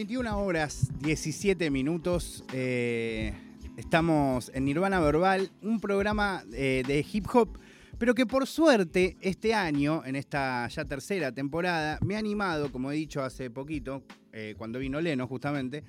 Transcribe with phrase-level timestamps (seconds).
[0.00, 2.42] 21 horas 17 minutos.
[2.54, 3.34] eh,
[3.76, 7.58] estamos en Nirvana Verbal, un programa eh, de hip hop,
[7.98, 12.90] pero que por suerte este año, en esta ya tercera temporada, me ha animado, como
[12.90, 14.02] he dicho hace poquito,
[14.32, 15.84] eh, cuando vino Leno justamente,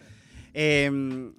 [0.53, 1.31] eh,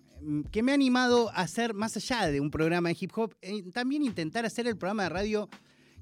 [0.51, 3.35] que me ha animado a hacer, más allá de un programa de hip hop,
[3.75, 5.51] también intentar hacer el programa de radio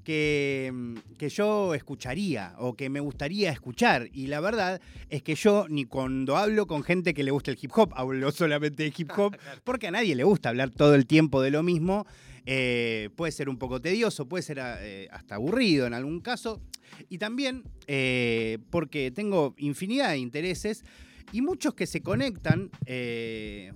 [0.03, 4.09] que, mm, que yo escucharía o que me gustaría escuchar.
[4.13, 7.59] Y la verdad es que yo ni cuando hablo con gente que le gusta el
[7.61, 11.05] hip hop, hablo solamente de hip hop, porque a nadie le gusta hablar todo el
[11.05, 12.05] tiempo de lo mismo.
[12.45, 16.61] Eh, puede ser un poco tedioso, puede ser eh, hasta aburrido en algún caso.
[17.09, 20.83] Y también eh, porque tengo infinidad de intereses
[21.31, 22.69] y muchos que se conectan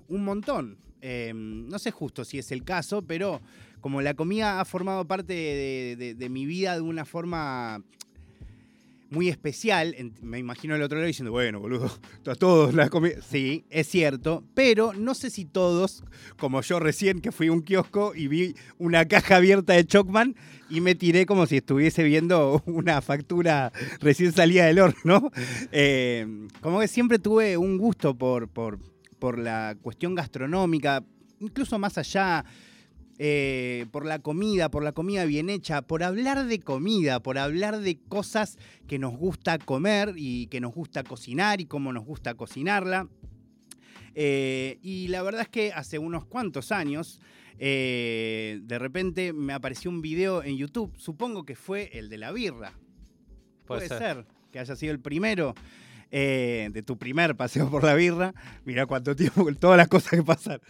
[0.08, 0.78] un montón.
[1.08, 3.40] Eh, no sé justo si es el caso, pero
[3.80, 7.82] como la comida ha formado parte de, mi vida de una forma
[9.10, 11.90] muy especial, me imagino el otro lado diciendo, bueno, boludo,
[12.26, 13.22] a todos la comida.
[13.22, 16.02] Sí, es cierto, pero no sé si todos,
[16.38, 20.34] como yo recién que fui a un kiosco y vi una caja abierta de Chocman
[20.68, 25.30] y me tiré como si estuviese viendo una factura recién salida del horno.
[25.72, 26.26] Eh,
[26.60, 31.04] como que siempre tuve un gusto por la cuestión gastronómica,
[31.40, 32.44] incluso más allá
[33.18, 37.80] eh, por la comida, por la comida bien hecha, por hablar de comida, por hablar
[37.80, 42.34] de cosas que nos gusta comer y que nos gusta cocinar y cómo nos gusta
[42.34, 43.08] cocinarla.
[44.14, 47.20] Eh, y la verdad es que hace unos cuantos años,
[47.58, 52.32] eh, de repente me apareció un video en YouTube, supongo que fue el de la
[52.32, 52.74] birra.
[53.66, 54.26] Puede, ser.
[54.52, 55.54] que haya sido el primero
[56.10, 58.34] eh, de tu primer paseo por la birra.
[58.64, 60.60] Mirá cuánto tiempo, todas las cosas que pasan.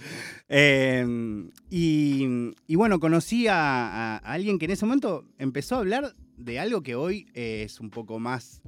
[0.49, 6.83] Eh, y, bueno, conocí a, alguien que en ese momento empezó a hablar de algo
[6.83, 8.63] que hoy eh, es un poco más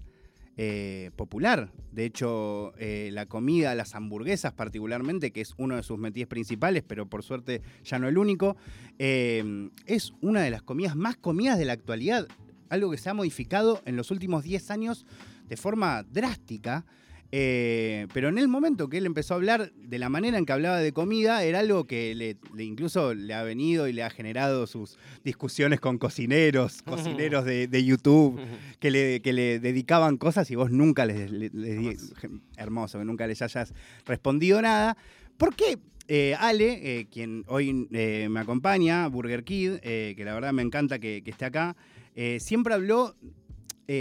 [0.57, 1.71] eh, popular.
[1.93, 7.09] De hecho, la comida, las hamburguesas particularmente, que es uno de sus métiers principales, pero
[7.09, 8.57] por suerte ya no el único,
[8.99, 12.27] eh, es una de las comidas más comidas de la actualidad.
[12.69, 15.07] Algo que se ha modificado en los últimos 10 años
[15.49, 16.85] de forma drástica.
[17.31, 20.53] eh, pero en el momento que él empezó a hablar de la manera en que
[20.55, 24.09] hablaba de comida, era algo que le, le- incluso le ha venido y le ha
[24.09, 28.41] generado sus discusiones con cocineros, cocineros de, de YouTube,
[28.81, 32.15] que le, que le dedicaban cosas y vos nunca les, les-
[32.57, 33.75] hermoso, que nunca les hayas
[34.07, 34.97] respondido nada.
[35.37, 35.77] ¿Por qué?
[36.11, 41.21] eh, Ale, eh, quien hoy me acompaña, Burger Kid, que la verdad me encanta que,
[41.23, 41.77] que esté acá,
[42.39, 43.15] siempre habló,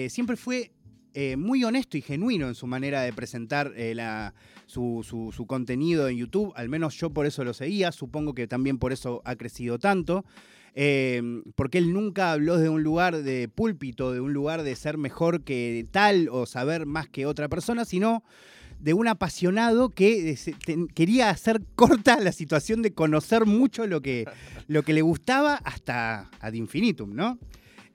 [0.07, 0.71] siempre fue
[1.19, 4.35] eh, muy honesto y genuino en su manera de presentar eh, la-
[4.67, 5.03] su,
[5.47, 9.23] contenido en YouTube, al menos yo por eso lo seguía, supongo que también por eso
[9.25, 10.23] ha crecido tanto.
[10.75, 11.23] eh,
[11.55, 15.41] porque él nunca habló de un lugar de púlpito, de un lugar de ser mejor
[15.43, 18.23] que tal o saber más que otra persona, sino
[18.79, 20.37] de un apasionado que
[20.93, 24.25] quería hacer corta la situación de conocer mucho lo que,
[24.67, 27.39] lo que le gustaba hasta ad infinitum, ¿no?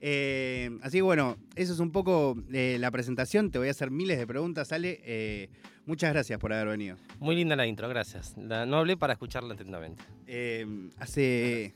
[0.05, 3.51] Eh, así que bueno, eso es un poco eh, la presentación.
[3.51, 4.99] Te voy a hacer miles de preguntas, Ale.
[5.05, 5.49] Eh,
[5.85, 6.97] muchas gracias por haber venido.
[7.21, 8.35] Muy linda la intro, gracias.
[8.37, 10.03] La- no hablé para escucharla atentamente.
[10.27, 10.65] Eh,
[10.97, 11.73] hace,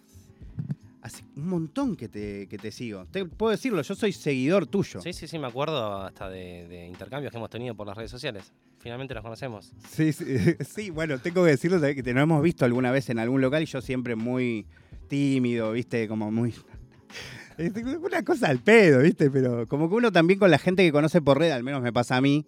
[1.01, 3.05] hace un montón que te, que te sigo.
[3.05, 4.99] Te, puedo decirlo, yo soy seguidor tuyo.
[4.99, 8.11] Sí, sí, sí, me acuerdo hasta de, de intercambios que hemos tenido por las redes
[8.11, 8.51] sociales.
[8.79, 9.71] Finalmente nos conocemos.
[9.89, 10.25] Sí, sí,
[10.69, 13.63] sí, bueno, tengo que decirlo que te nos hemos visto alguna vez en algún local
[13.63, 14.65] y yo siempre muy
[15.07, 16.09] tímido, ¿viste?
[16.09, 16.53] Como muy...
[17.57, 19.29] Es una cosa al pedo, ¿viste?
[19.31, 21.91] Pero como que uno también con la gente que conoce por red, al menos me
[21.91, 22.45] pasa a mí,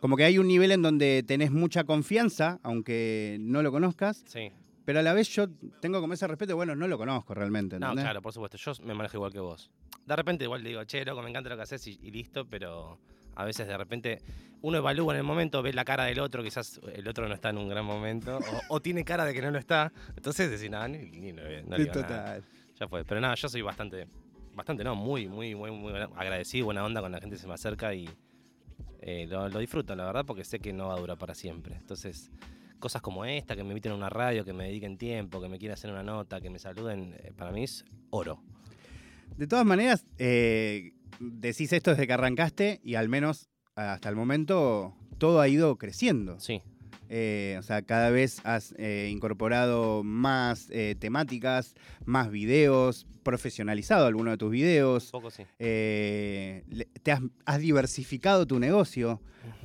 [0.00, 4.50] como que hay un nivel en donde tenés mucha confianza, aunque no lo conozcas, Sí.
[4.84, 5.48] pero a la vez yo
[5.80, 8.56] tengo como ese respeto, bueno, no lo conozco realmente, No, claro, por supuesto.
[8.56, 9.70] Yo me manejo igual que vos.
[10.06, 12.46] De repente igual le digo, che, loco, me encanta lo que haces y, y listo,
[12.48, 12.98] pero
[13.34, 14.22] a veces de repente
[14.62, 17.50] uno evalúa en el momento, ve la cara del otro, quizás el otro no está
[17.50, 18.40] en un gran momento, o,
[18.76, 19.92] o tiene cara de que no lo está.
[20.16, 21.92] Entonces decís, nada, ni, ni- no, no nada.
[21.92, 22.44] total.
[22.78, 23.04] Ya fue.
[23.04, 24.06] Pero nada, yo soy bastante,
[24.56, 27.54] bastante, no, muy, muy, muy, muy agradecido, buena onda con la gente que se me
[27.54, 28.08] acerca y
[29.00, 31.76] eh, lo, lo disfruto, la verdad, porque sé que no va a durar para siempre.
[31.76, 32.30] Entonces,
[32.78, 35.58] cosas como esta, que me inviten a una radio, que me dediquen tiempo, que me
[35.58, 38.42] quieran hacer una nota, que me saluden, eh, para mí es oro.
[39.36, 44.94] De todas maneras, eh, decís esto desde que arrancaste y al menos hasta el momento
[45.18, 46.40] todo ha ido creciendo.
[46.40, 46.62] Sí,
[47.08, 51.74] Eh, o sea, cada vez has eh, incorporado más eh, temáticas,
[52.04, 55.44] más videos, profesionalizado alguno de tus videos, un poco sí.
[55.58, 59.20] le- te has, has diversificado tu negocio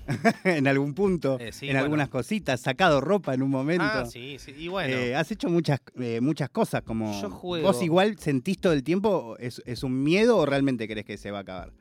[0.44, 1.84] en algún punto, sí, en bueno.
[1.84, 3.84] algunas cositas, sacado ropa en un momento.
[3.86, 4.54] Ah, sí, sí.
[4.58, 5.80] Y bueno, has hecho muchas,
[6.22, 10.38] muchas cosas, como Yo juego- vos igual sentís todo el tiempo, ¿es, es un miedo
[10.38, 11.72] o realmente crees que se va a acabar?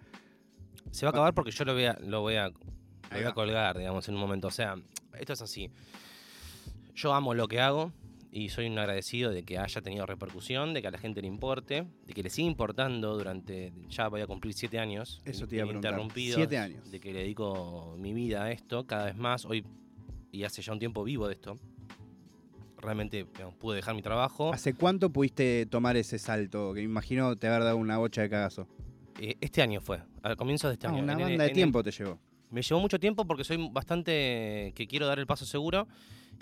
[0.92, 2.50] se va a acabar porque yo lo voy a, lo voy a,
[3.10, 4.48] Ahí voy a colgar, digamos, en un momento.
[4.48, 4.76] O sea,
[5.18, 5.70] esto es así.
[6.94, 7.92] Yo amo lo que hago
[8.32, 11.26] y soy un agradecido de que haya tenido repercusión, de que a la gente le
[11.26, 15.20] importe, de que le siga importando durante, ya voy a cumplir siete años.
[15.24, 15.92] Eso te iba a preguntar.
[15.92, 16.90] interrumpidos, Siete años.
[16.90, 19.44] De que le dedico mi vida a esto cada vez más.
[19.44, 19.64] Hoy,
[20.30, 21.58] y hace ya un tiempo vivo de esto.
[22.78, 24.52] Realmente digamos, pude dejar mi trabajo.
[24.54, 26.72] ¿Hace cuánto pudiste tomar ese salto?
[26.72, 28.66] Que me imagino te haber dado una bocha de cagazo.
[29.20, 31.02] Eh, este año fue, al comienzo de este Ah, año.
[31.02, 32.18] una En- banda de tiempo te llevó.
[32.50, 35.86] Me llevó mucho tiempo porque soy bastante que quiero dar el paso seguro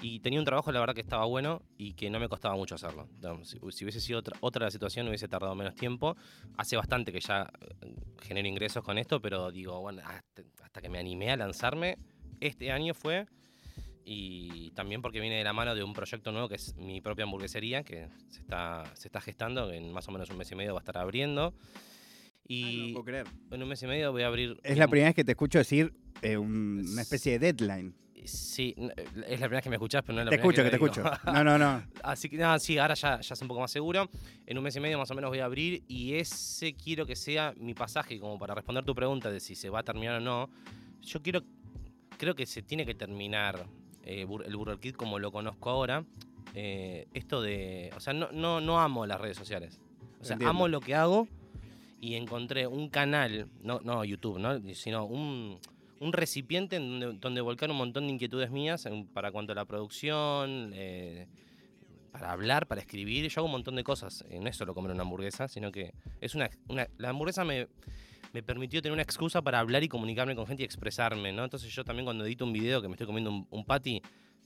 [0.00, 2.76] y tenía un trabajo la verdad que estaba bueno y que no me costaba mucho
[2.76, 3.08] hacerlo.
[3.42, 6.16] Si, si hubiese sido otra, otra la situación hubiese tardado menos tiempo.
[6.56, 10.88] Hace bastante que ya eh, genero ingresos con esto, pero digo, bueno, hasta, hasta que
[10.88, 11.98] me animé a lanzarme,
[12.40, 13.26] este año fue
[14.10, 17.24] y también porque viene de la mano de un proyecto nuevo que es mi propia
[17.24, 20.72] hamburguesería que se está, se está gestando, en más o menos un mes y medio
[20.72, 21.52] va a estar abriendo.
[22.50, 23.26] Ah, no Y lo puedo creer.
[23.50, 24.58] en un mes y medio voy a abrir...
[24.62, 25.92] Es la primera vez que te escucho decir
[26.22, 27.94] eh, un- una especie de deadline.
[28.24, 30.62] Sí, n- es la primera vez que me escuchás, pero no es la Te primera
[30.62, 30.70] escucho, que
[31.02, 31.32] te escucho.
[31.32, 31.82] No, no, no.
[32.02, 34.08] Así que nada, sí, ahora ya, ya es un poco más seguro.
[34.46, 37.16] En un mes y medio más o menos voy a abrir y ese quiero que
[37.16, 40.20] sea mi pasaje, como para responder tu pregunta de si se va a terminar o
[40.20, 40.50] no.
[41.02, 41.42] Yo quiero,
[42.18, 43.66] creo que se tiene que terminar
[44.02, 46.04] eh, el Burger Kid como lo conozco ahora.
[46.54, 49.80] Eh, esto de, o sea, no, no, no amo las redes sociales.
[50.20, 50.50] O sea, Entiendo.
[50.50, 51.28] amo lo que hago
[52.00, 54.58] y encontré un canal, no, no YouTube, ¿no?
[54.74, 55.58] sino un,
[56.00, 59.54] un recipiente en donde, donde volcar un montón de inquietudes mías en- para cuanto a
[59.56, 61.26] la producción, eh,
[62.12, 63.28] para hablar, para escribir.
[63.28, 64.24] Yo hago un montón de cosas.
[64.30, 67.66] eh, no es solo comer una hamburguesa, sino que es una, una- la hamburguesa me,
[68.32, 71.44] me permitió tener una excusa para hablar y comunicarme con gente y expresarme, ¿no?
[71.44, 74.00] Entonces yo también cuando edito un video que me estoy comiendo un, un patty,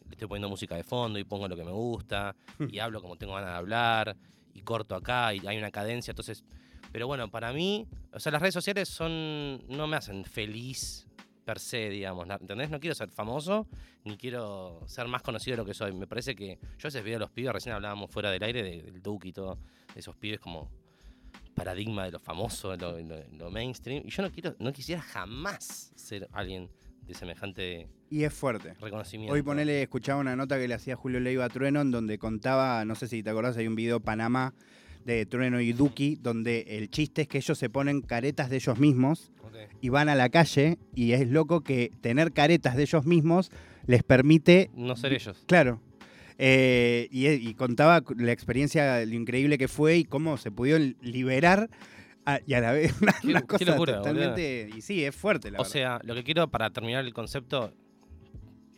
[0.06, 2.34] le estoy poniendo música de fondo y pongo lo que me gusta
[2.68, 4.16] y hablo como tengo ganas de hablar
[4.54, 6.42] y corto acá y hay una cadencia, entonces...
[6.92, 11.06] Pero bueno, para mí, o sea, las redes sociales son no me hacen feliz
[11.44, 12.28] per se, digamos.
[12.40, 12.70] ¿entendés?
[12.70, 13.66] No quiero ser famoso
[14.04, 15.92] ni quiero ser más conocido de lo que soy.
[15.92, 18.62] Me parece que yo a veces veo a los pibes, recién hablábamos fuera del aire
[18.62, 19.58] de- del Duke y todo,
[19.94, 20.70] de esos pibes como
[21.54, 24.02] paradigma de lo famoso, lo, lo- mainstream.
[24.06, 26.70] Y yo no quiero, no quisiera jamás ser alguien
[27.06, 28.74] de semejante Y es fuerte.
[28.80, 29.34] reconocimiento.
[29.34, 32.94] Hoy ponele, escuchaba una nota que le hacía Julio Leiva Trueno, en donde contaba, no
[32.94, 34.54] sé si te acordás, hay un video Panamá
[35.04, 38.78] de Trueno y Duki, donde el chiste es que ellos se ponen caretas de ellos
[38.78, 39.30] mismos
[39.80, 43.50] y van a la calle, y es loco que tener caretas de ellos mismos
[43.86, 45.42] les permite No ser ellos.
[45.46, 45.80] Claro.
[46.38, 51.68] Eh, y, y contaba la experiencia, lo increíble que fue y cómo se pudieron liberar
[52.24, 54.70] a- y a la vez una, Qué- una cosa locura, totalmente.
[54.76, 55.72] Y sí, es fuerte, la O verdad.
[55.72, 57.72] sea, lo que quiero para terminar el concepto,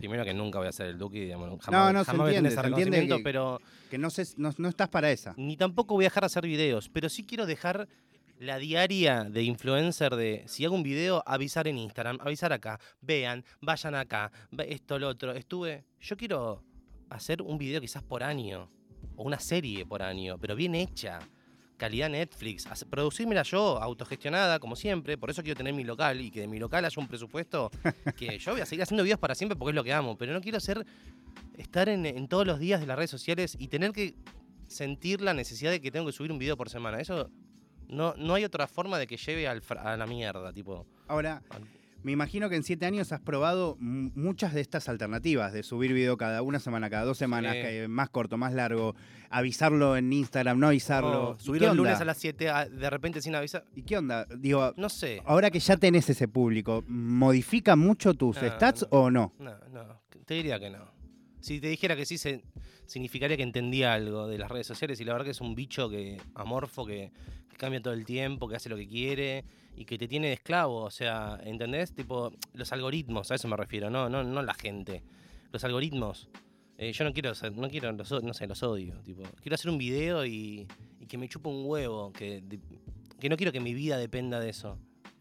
[0.08, 2.34] primero que nunca voy a ser el Duki, digamos, No, jamás, no, se jamás voy
[2.34, 3.60] a tener entiende, ese se entiende que- pero
[3.90, 5.34] que no, sé, no, no estás para esa.
[5.36, 7.88] ni tampoco voy a dejar de hacer videos, pero sí quiero dejar
[8.38, 13.44] la diaria de influencer de si hago un video, avisar en Instagram, avisar acá, vean,
[13.60, 14.32] vayan acá,
[14.66, 15.32] esto, lo otro.
[15.32, 16.62] Estuve, yo quiero
[17.10, 18.68] hacer un video quizás por año,
[19.16, 21.20] o una serie por año, pero bien hecha.
[21.76, 26.40] Calidad Netflix, producírmela yo, autogestionada, como siempre, por eso quiero tener mi local y que
[26.40, 27.70] de mi local haya un presupuesto
[28.16, 30.32] que yo voy a seguir haciendo videos para siempre porque es lo que amo, pero
[30.32, 30.86] no quiero ser,
[31.56, 34.14] estar en, en todos los días de las redes sociales y tener que
[34.68, 37.00] sentir la necesidad de que tengo que subir un video por semana.
[37.00, 37.28] Eso
[37.88, 40.86] no, no hay otra forma de que lleve al a la mierda, tipo.
[41.08, 41.66] Ahora, al-
[42.04, 46.16] me imagino que en siete años has probado muchas de estas alternativas, de subir video
[46.16, 47.62] cada una semana, cada dos semanas, Sí.
[47.62, 48.94] que- más corto, más largo,
[49.30, 51.30] avisarlo en Instagram, no avisarlo.
[51.30, 53.64] Oh, ¿Y subir qué el lunes a las 7 a- de repente sin avisar.
[53.74, 54.26] ¿Y qué onda?
[54.38, 55.22] Digo, No sé.
[55.24, 58.88] ahora que ya tenés ese público, ¿modifica mucho tus No, stats no.
[58.98, 59.32] o no?
[59.38, 60.00] No, no.
[60.26, 60.92] Te diría que no.
[61.40, 62.44] Si te dijera que sí, se-
[62.86, 65.88] significaría que entendía algo de las redes sociales y la verdad que es un bicho
[65.90, 67.12] que amorfo, que,
[67.48, 69.44] que cambia todo el tiempo, que hace lo que quiere
[69.76, 70.82] y que te tiene de esclavo.
[70.82, 71.94] O sea, ¿entendés?
[71.94, 75.02] Tipo, los algoritmos, a eso me refiero, no, no, no la gente.
[75.52, 76.28] Los algoritmos.
[76.76, 79.00] Eh, yo no quiero no quiero, los, no sé, los odio.
[79.02, 80.66] Tipo, quiero hacer un video y,
[80.98, 82.42] y que me chupe un huevo, que,
[83.20, 84.78] que no quiero que mi vida dependa de eso.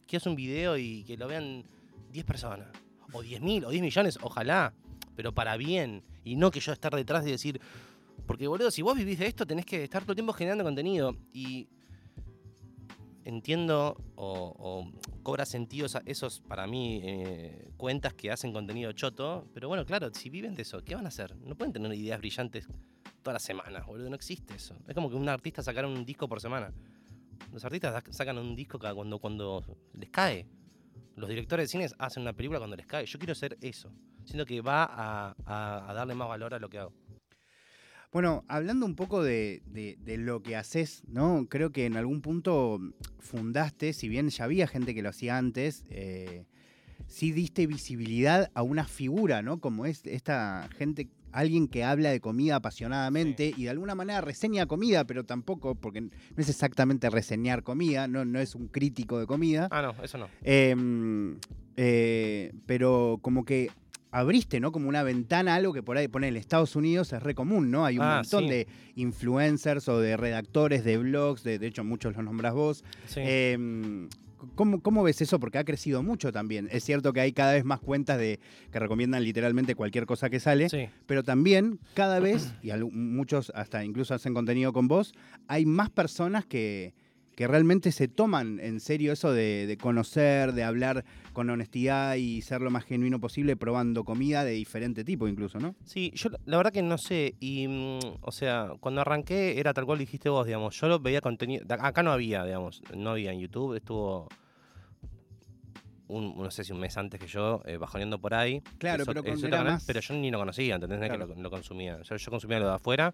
[0.07, 1.63] Quiero hacer un video y que lo vean
[2.11, 2.67] 10 personas,
[3.11, 4.73] o 10.000, o 10 millones, ojalá,
[5.15, 7.59] pero para bien, y no que yo estar detrás de decir,
[8.25, 11.15] porque boludo, si vos vivís de esto, tenés que estar todo el tiempo generando contenido,
[11.33, 11.67] y
[13.25, 14.91] entiendo o,
[15.23, 20.29] cobra sentido esos, para mí, eh, cuentas que hacen contenido choto, pero bueno, claro, si
[20.29, 21.35] viven de eso, ¿qué van a hacer?
[21.37, 22.67] No pueden tener ideas brillantes
[23.21, 24.75] todas las semanas, boludo, no existe eso.
[24.87, 26.73] Es como que un artista sacara un disco por semana.
[27.51, 29.63] Los artistas sacan un disco cada cuando, cuando
[29.93, 30.45] les cae.
[31.15, 33.05] Los directores de cines hacen una película cuando les cae.
[33.05, 33.91] Yo quiero ser eso.
[34.25, 36.93] Siento que va a darle más valor a lo que hago.
[38.13, 41.47] Bueno, hablando un poco de, de- de lo que haces, ¿no?
[41.49, 42.79] Creo que en algún punto
[43.19, 46.45] fundaste, si bien ya había gente que lo hacía antes, eh,
[47.07, 49.59] sí diste visibilidad a una figura, ¿no?
[49.59, 54.67] Como es esta gente, alguien que habla de comida apasionadamente y de alguna manera reseña
[54.67, 59.25] comida, pero tampoco, porque no es exactamente reseñar comida, no, no es un crítico de
[59.25, 59.69] comida.
[59.71, 60.27] Ah, no, eso no.
[60.43, 61.37] Em,
[61.77, 63.71] eh, pero como que
[64.13, 64.71] abriste, ¿no?
[64.71, 67.83] Como una ventana, algo que por ahí pone en Estados Unidos es re común, ¿no?
[67.83, 68.49] Hay un Ah, montón sí.
[68.49, 72.83] de influencers o de redactores de blogs, de, de hecho muchos los nombras vos.
[73.07, 73.21] Sí.
[73.23, 74.07] Em,
[74.55, 75.39] ¿cómo, cómo ves eso?
[75.39, 76.67] Porque ha crecido mucho también.
[76.71, 78.39] Es cierto que hay cada vez más cuentas de
[78.71, 80.89] que recomiendan literalmente cualquier cosa que sale, sí.
[81.05, 85.13] pero también cada vez, y muchos hasta incluso hacen contenido con vos,
[85.47, 86.93] hay más personas que,
[87.35, 92.41] que realmente se toman en serio eso de, de conocer, de hablar con honestidad y
[92.43, 95.75] ser lo más genuino posible probando comida de diferente tipo incluso, ¿no?
[95.83, 97.33] Sí, yo la- verdad que no sé.
[97.39, 100.79] Y, mm, o sea, cuando arranqué era tal cual dijiste vos, digamos.
[100.79, 101.65] Yo lo veía contenido.
[101.79, 102.81] Acá no había, digamos.
[102.95, 103.75] No había en YouTube.
[103.75, 104.29] Estuvo.
[106.07, 108.61] Un, no sé si un mes antes que yo, eh, bajoneando por ahí.
[108.77, 110.99] Claro, pero con- canal, más- pero yo ni lo conocía, ¿entendés?
[110.99, 111.27] Claro.
[111.27, 111.99] Que lo, lo consumía.
[112.03, 113.13] Yo, yo consumía lo de afuera.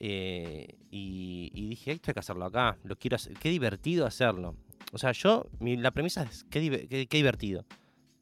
[0.00, 2.76] Eh, y, dije, esto hay que hacerlo acá.
[2.84, 3.34] Lo quiero hacer.
[3.34, 4.56] Qué divertido hacerlo.
[4.92, 7.64] O sea, yo, la premisa es qué, qué- qué divertido.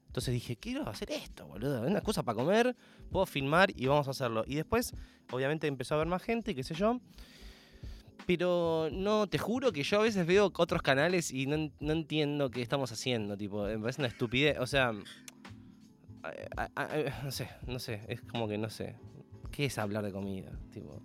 [0.06, 1.82] Entonces dije, quiero hacer esto, boludo.
[1.82, 2.76] Una cosa para comer,
[3.10, 4.44] puedo filmar y vamos a hacerlo.
[4.46, 4.92] Y después,
[5.30, 7.00] obviamente, empezó a haber más gente, qué sé yo.
[8.26, 12.50] Pero no, te juro que yo a veces veo otros canales y no, no entiendo
[12.50, 13.36] qué estamos haciendo.
[13.36, 14.58] Tipo, me parece una estupidez.
[14.58, 14.92] O sea,
[17.24, 18.00] no sé, no sé.
[18.08, 18.96] Es como que no sé.
[19.50, 20.52] ¿Qué es hablar de comida?
[20.72, 21.02] Tipo,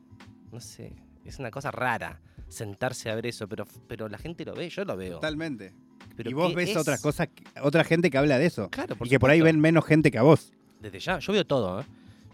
[0.51, 0.93] no sé.
[1.25, 4.85] Es una cosa rara sentarse a ver eso, pero, pero la gente lo ve, yo
[4.85, 5.15] lo veo.
[5.15, 5.73] Totalmente.
[6.15, 6.77] Pero y vos ¿qué ves es?
[6.77, 7.29] otras cosas,
[7.61, 8.69] otra gente que habla de eso.
[8.69, 10.53] Claro, por y que por ahí ven menos gente que a vos.
[10.79, 11.85] Desde ya, yo veo todo, ¿eh?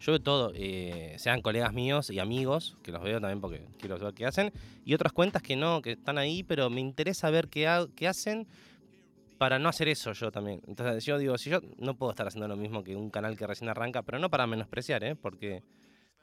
[0.01, 3.97] Yo veo todo, eh, sean colegas míos y amigos, que los veo también porque quiero
[3.97, 4.51] saber qué hacen,
[4.83, 8.07] y otras cuentas que no, que están ahí, pero me interesa ver qué, ha- qué
[8.07, 8.47] hacen
[9.37, 10.61] para no hacer eso yo también.
[10.67, 13.47] Entonces yo digo, si yo no puedo estar haciendo lo mismo que un canal que
[13.47, 15.15] recién arranca, pero no para menospreciar, ¿eh?
[15.15, 15.63] Porque,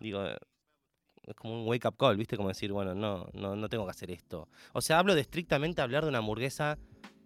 [0.01, 0.25] digo,
[1.31, 2.37] es como un wake-up call, ¿viste?
[2.37, 4.49] Como decir, bueno, no, no, no tengo que hacer esto.
[4.73, 6.79] O sea, hablo de estrictamente hablar de una hamburguesa,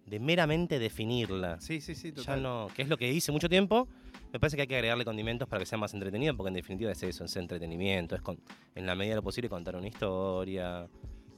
[0.05, 3.87] de meramente definirla Sí, sí, sí, ya no, que es lo que hice mucho tiempo.
[4.33, 6.91] Me parece que hay que agregarle condimentos para que sea más entretenido, porque en definitiva
[6.91, 8.37] es eso, es entretenimiento, es con,
[8.75, 10.87] en la medida de lo posible contar una historia,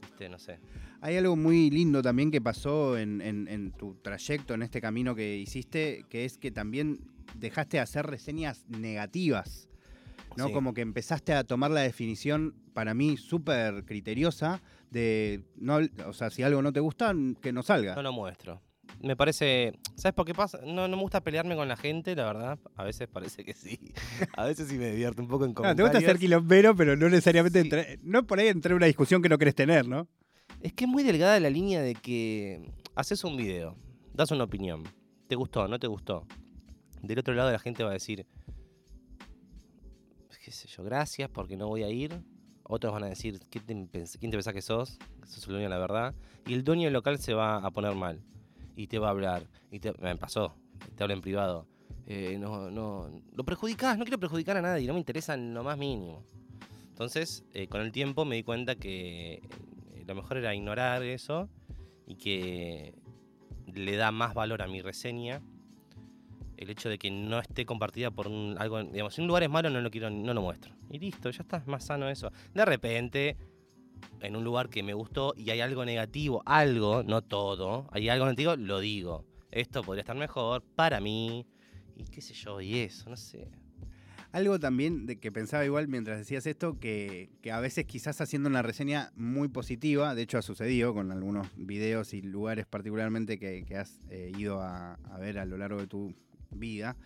[0.02, 0.28] ¿viste?
[0.28, 0.58] no sé.
[1.02, 5.14] Hay algo muy lindo también que pasó en, en- en tu trayecto, en este camino
[5.14, 6.98] que hiciste, que es que también
[7.34, 9.68] dejaste de hacer reseñas negativas,
[10.36, 10.46] ¿no?
[10.48, 10.52] Sí.
[10.52, 16.30] Como que empezaste a tomar la definición, para mí, súper criteriosa de, no, o sea,
[16.30, 17.94] si algo no te gusta, que no salga.
[17.94, 18.60] No lo muestro.
[19.02, 20.60] Me parece, ¿sabes por qué pasa?
[20.64, 22.58] No, no me gusta pelearme con la gente, la verdad.
[22.76, 23.78] A veces parece que sí.
[24.36, 25.90] A veces sí me divierto un poco en No, te comentarios.
[25.92, 27.98] gusta ser quilombero, pero no necesariamente Sí.
[28.02, 30.08] no por ahí entrar en una discusión que no querés tener, ¿no?
[30.60, 33.76] Es que es muy delgada la línea de que haces un video,
[34.14, 34.84] das una opinión,
[35.28, 36.26] te gustó, no te gustó.
[37.02, 38.24] Del otro lado la gente va a decir,
[40.78, 42.20] gracias porque no voy a ir.
[42.68, 44.98] Otros van a decir, ¿qué te pens- ¿quién te pensás que sos?
[45.24, 46.14] Sos el dueño de la verdad.
[46.46, 48.20] Y el dueño del local se va a poner mal.
[48.74, 49.44] Y te va a hablar.
[49.70, 50.54] Y me pasó,
[50.96, 51.66] te habla en privado.
[52.06, 56.24] Eh, no, lo perjudicás, no quiero perjudicar a nadie, no me interesa lo más mínimo.
[56.88, 59.34] Entonces, eh, con el tiempo me di cuenta que
[59.94, 61.48] eh, lo mejor era ignorar eso
[62.06, 62.94] y que
[63.66, 65.42] le da más valor a mi reseña
[66.56, 69.50] el hecho de que no esté compartida por un, algo, digamos, si un lugar es
[69.50, 70.74] malo no lo quiero, no lo muestro.
[70.90, 72.30] Y listo, ya está, es más sano eso.
[72.54, 73.36] De repente,
[74.20, 78.24] en un lugar que me gustó y hay algo negativo, algo, no todo, hay algo
[78.24, 79.24] negativo, lo digo.
[79.50, 81.46] Esto podría estar mejor para mí
[81.96, 83.48] y qué sé yo, y eso, no sé.
[84.32, 88.50] Algo también de que pensaba igual mientras decías esto, que, que a veces quizás haciendo
[88.50, 93.64] una reseña muy positiva, de hecho ha sucedido con algunos videos y lugares particularmente que,
[93.76, 96.14] has eh, ido a ver a lo largo de tu
[96.50, 96.96] vida,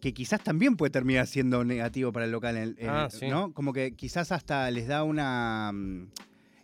[0.00, 3.26] que quizás también puede terminar siendo negativo para el local, el- el- Ah, sí.
[3.28, 3.52] ¿no?
[3.52, 5.72] Como que quizás hasta les da una...
[5.72, 6.08] mm,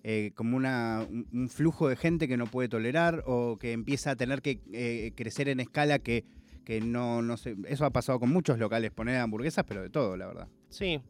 [0.05, 4.11] eh, como una, un, un flujo de gente que no puede tolerar o que empieza
[4.11, 6.25] a tener que eh, crecer en escala que,
[6.65, 7.55] que no, no sé.
[7.69, 10.49] Eso ha pasado con muchos locales, poner hamburguesas, pero de todo, la verdad.
[10.71, 11.01] Sí.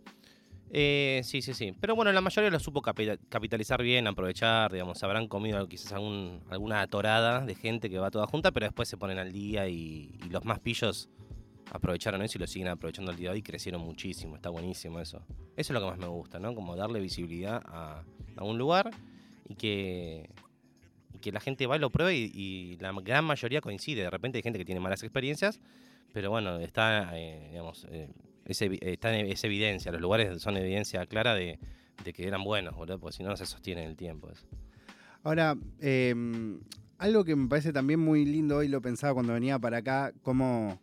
[0.75, 1.75] Eh, sí, sí, sí.
[1.79, 6.43] Pero bueno, la mayoría lo supo capita- capitalizar bien, aprovechar, digamos, habrán comido quizás algún,
[6.49, 10.19] alguna atorada de gente que va toda junta, pero después se ponen al día y,
[10.31, 11.11] los más pillos
[11.71, 14.99] aprovecharon eso y lo siguen aprovechando al día de hoy y crecieron muchísimo, está buenísimo
[14.99, 15.23] eso.
[15.57, 16.55] Eso es lo que más me gusta, ¿no?
[16.55, 18.03] Como darle visibilidad a,
[18.41, 18.91] un lugar
[19.47, 20.31] y que,
[21.31, 24.05] la gente va y lo pruebe y, y la gran mayoría coincide.
[24.05, 25.61] De repente hay gente que tiene malas experiencias,
[26.15, 28.09] pero bueno, está, eh, digamos, eh,
[28.47, 31.59] es, está en- es evidencia, los lugares son evidencia clara de,
[32.05, 34.31] de que eran buenos, boludo, porque si no, no se sostiene en el tiempo.
[34.31, 34.47] eso.
[35.23, 36.15] Ahora, eh,
[36.99, 40.81] algo que me parece también muy lindo, hoy lo pensaba cuando venía para acá, como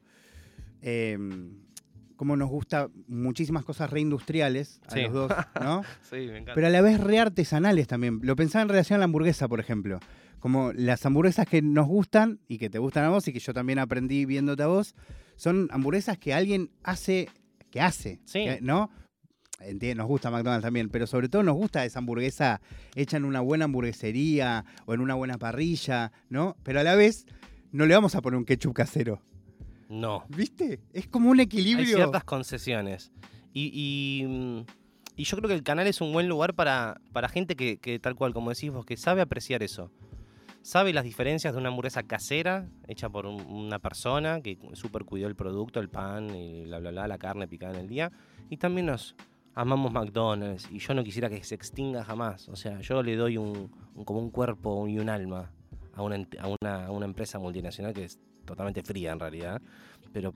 [2.16, 5.84] como nos gusta muchísimas cosas reindustriales a los dos, ¿no?
[6.02, 6.54] sí, me encanta.
[6.54, 8.20] Pero a la vez reartesanales también.
[8.24, 10.00] Lo pensaba en relación a la hamburguesa, por ejemplo.
[10.40, 13.54] Como las hamburguesas que nos gustan y que te gustan a vos y que yo
[13.54, 14.96] también aprendí viéndote a vos,
[15.38, 17.30] son hamburguesas que alguien hace,
[17.70, 18.46] que hace, sí.
[18.62, 18.90] ¿no?
[19.96, 22.62] nos gusta McDonald's también, pero sobre todo nos gusta esa hamburguesa
[22.96, 26.56] hecha en una buena hamburguesería o en una buena parrilla, ¿no?
[26.64, 27.26] Pero a la vez
[27.72, 29.22] no le vamos a poner un ketchup casero.
[29.90, 30.24] No.
[30.30, 30.80] ¿Viste?
[30.94, 31.88] Es como un equilibrio.
[31.88, 33.12] Hay ciertas concesiones.
[33.52, 34.60] Y, mm,
[35.16, 38.16] y, yo creo que el canal es un buen lugar para, para gente que, tal
[38.16, 39.92] cual, como decís vos, que sabe apreciar eso.
[40.62, 45.36] Sabe las diferencias de una hamburguesa casera, hecha por una persona que súper cuidó el
[45.36, 48.12] producto, el pan y la carne picada en el día.
[48.50, 49.16] Y también nos
[49.56, 52.48] amamos McDonald's y yo no quisiera que se extinga jamás.
[52.50, 53.70] O sea, yo le doy un,
[54.06, 55.52] como un cuerpo y un alma
[55.94, 59.62] a una, empresa multinacional que es totalmente fría en realidad,
[60.14, 60.34] pero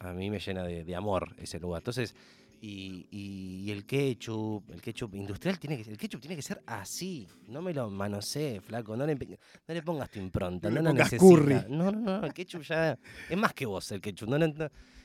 [0.00, 1.80] a mí me llena de, amor ese lugar.
[1.80, 2.14] Entonces,
[2.60, 7.28] y, el ketchup, el ketchup industrial tiene que el ketchup tiene que ser así.
[7.46, 8.96] No me lo manosee, flaco.
[8.96, 10.70] No le, no le pongas tu impronta.
[10.70, 12.24] No, no, No, no, no.
[12.24, 12.98] El ketchup ya
[13.28, 14.28] es más que vos el ketchup.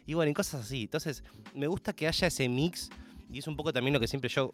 [0.06, 0.84] y bueno, y cosas así.
[0.84, 2.90] Entonces, me gusta que haya ese mix.
[3.30, 4.52] Y es un poco también lo que siempre yo.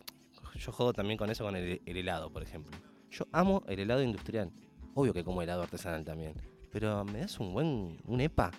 [0.55, 2.77] Yo juego también con eso, con el helado, por ejemplo.
[3.11, 4.51] Yo amo el helado industrial.
[4.93, 6.33] Obvio que como helado artesanal también
[6.71, 8.51] pero me das un buen, un EPA.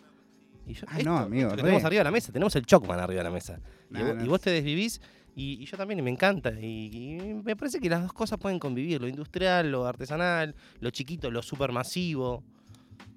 [0.70, 1.50] Y yo, ah, no, amigo.
[1.56, 3.60] Tenemos arriba de la mesa, tenemos el Chocman arriba de la mesa.
[3.90, 5.00] y, vos, te desvivís
[5.34, 6.52] y, yo también, y me encanta.
[6.52, 11.30] Y, me parece que las dos cosas pueden convivir, lo industrial, lo artesanal, lo chiquito,
[11.30, 12.44] lo supermasivo.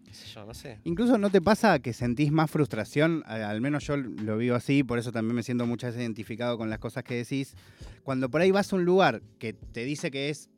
[0.03, 0.79] Qué sé yo, no sé.
[0.83, 4.97] Incluso no te pasa que sentís más frustración, al menos yo lo vivo así, por
[4.97, 7.55] eso también me siento muchas veces identificado con las cosas que decís.
[8.03, 10.49] Cuando por ahí vas a un lugar que te dice que es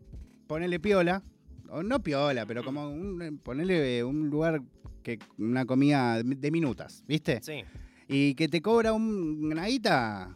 [0.48, 1.24] ponele piola,
[1.70, 4.62] o no piola, pero como un, ponerle un lugar
[5.04, 7.40] que una comida de minutas, ¿viste?
[7.42, 7.64] Sí.
[8.08, 10.36] Y que te cobra un, una guita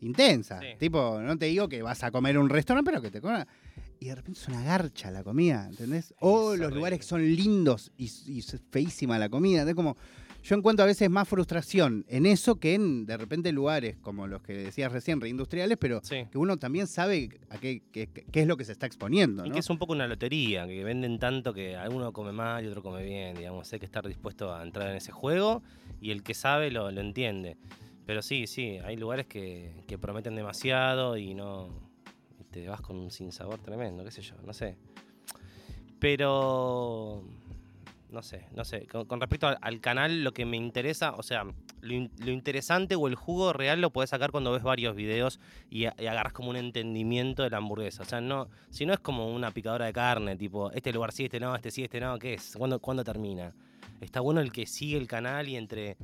[0.00, 0.60] intensa.
[0.78, 3.46] Tipo, no te digo que vas a comer un restaurante, pero que te cobra.
[4.00, 6.14] Y de repente es una garcha la comida, ¿entendés?
[6.20, 9.68] O los lugares que son lindos y, y feísima la comida.
[9.68, 9.96] Es como,
[10.42, 14.42] yo encuentro a veces más frustración en eso que en de repente lugares como los
[14.42, 18.64] que decías recién, reindustriales, pero que uno también sabe a qué, qué, es lo que
[18.64, 19.44] se está exponiendo.
[19.44, 22.68] Y que es un poco una lotería, que venden tanto que alguno come mal y
[22.68, 23.72] otro come bien, digamos.
[23.72, 25.62] Hay que estar dispuesto a entrar en ese juego
[26.00, 27.56] y el que sabe lo, entiende.
[28.06, 31.68] Pero sí, sí, hay lugares que, que prometen demasiado y no.
[32.50, 34.76] te vas con un sinsabor tremendo, qué sé yo, no sé.
[35.98, 37.24] Pero
[38.10, 38.86] no sé, no sé.
[38.86, 41.44] Con, respecto al, canal, lo que me interesa, o sea,
[41.82, 45.40] lo, interesante o el jugo real lo puedes sacar cuando ves varios videos
[45.70, 48.02] y, agarras como un entendimiento de la hamburguesa.
[48.02, 51.24] O sea, no, si no es como una picadora de carne, tipo, este lugar sí,
[51.24, 52.54] este no, este sí, este no, ¿qué es?
[52.56, 53.54] ¿Cuándo, ¿cuándo termina?
[54.00, 55.96] Está bueno el que sigue el canal y entre.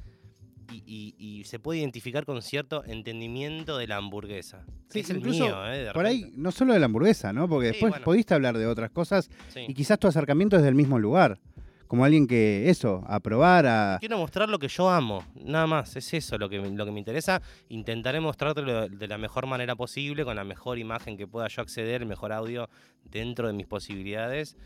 [0.72, 4.64] Y, se puede identificar con cierto entendimiento de la hamburguesa.
[4.88, 7.48] Sí, es el mío, eh, Por ahí, no solo de la hamburguesa, ¿no?
[7.48, 11.38] Porque después pudiste hablar de otras cosas y quizás tu acercamiento es del mismo lugar
[11.86, 13.96] como alguien que, eso, a probar, a...
[14.00, 16.98] Quiero mostrar lo que yo amo, nada más, es eso lo que, lo que me
[16.98, 17.42] interesa.
[17.68, 22.02] Intentaré mostrártelo de la mejor manera posible, con la mejor imagen que pueda yo acceder,
[22.02, 22.68] el mejor audio
[23.04, 24.56] dentro de mis posibilidades.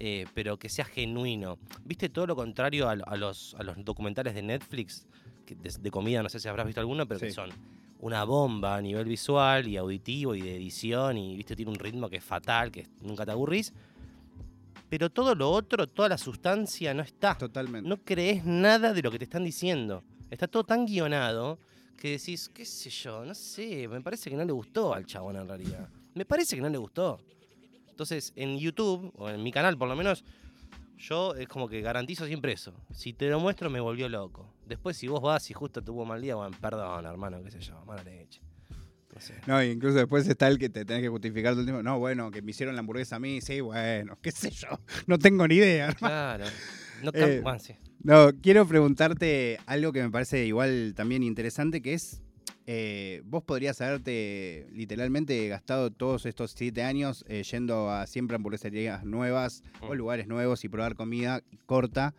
[0.00, 1.58] Eh, pero que sea genuino.
[1.84, 5.06] ¿Viste todo lo contrario a, los, a los documentales de Netflix
[5.46, 6.22] de, comida?
[6.22, 7.50] No sé si habrás visto alguno, pero que son
[8.00, 12.08] una bomba a nivel visual y auditivo y de edición y viste tiene un ritmo
[12.08, 13.72] que es fatal, que nunca te aburrís
[14.94, 17.36] pero todo lo otro, toda la sustancia no está.
[17.36, 17.88] Totalmente.
[17.88, 20.04] No crees nada de lo que te están diciendo.
[20.30, 21.58] Está todo tan guionado
[21.96, 25.34] que decís, qué sé yo, no sé, me parece que no le gustó al chabón
[25.34, 25.88] en realidad.
[26.14, 27.18] Me parece que no le gustó.
[27.88, 30.22] Entonces, en YouTube, o en mi canal por lo menos,
[30.96, 32.72] yo es como que garantizo siempre eso.
[32.92, 34.54] Si te lo muestro, me volvió loco.
[34.64, 37.84] Después, si vos vas y justo tuvo mal día, bueno, perdón, hermano, qué sé yo,
[37.84, 38.40] mala leche.
[39.46, 41.82] No, incluso después está el que te tenés que justificar todo el tiempo.
[41.82, 44.68] No, bueno, que me hicieron la hamburguesa a mí, sí, bueno, qué sé yo.
[45.06, 45.92] No tengo ni idea.
[45.92, 46.44] Claro.
[47.02, 47.42] No, eh,
[48.02, 52.22] no, quiero preguntarte algo que me parece igual también interesante, que es,
[52.66, 59.04] eh, vos podrías haberte literalmente gastado todos estos siete años eh, yendo a siempre hamburgueserías
[59.04, 59.96] nuevas o mm.
[59.96, 62.14] lugares nuevos y probar comida corta,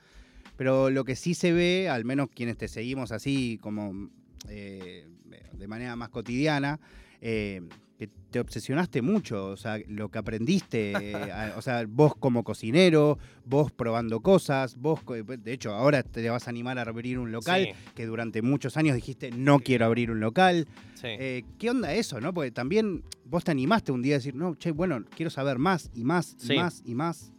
[0.55, 4.09] pero lo que sí se ve, al menos quienes te seguimos así como
[4.47, 6.79] de manera más cotidiana,
[7.21, 7.61] eh,
[7.97, 13.17] que te obsesionaste mucho, o sea, lo que aprendiste, eh, o sea, vos como cocinero,
[13.45, 17.69] vos probando cosas, vos, de hecho, ahora te vas a animar a abrir un local,
[17.95, 20.67] que durante muchos años dijiste, no quiero abrir un local.
[21.03, 22.33] Eh, ¿Qué onda eso, no?
[22.33, 25.91] Porque también vos te animaste un día a decir, no, che, bueno, quiero saber más
[25.93, 27.31] y más y más y más.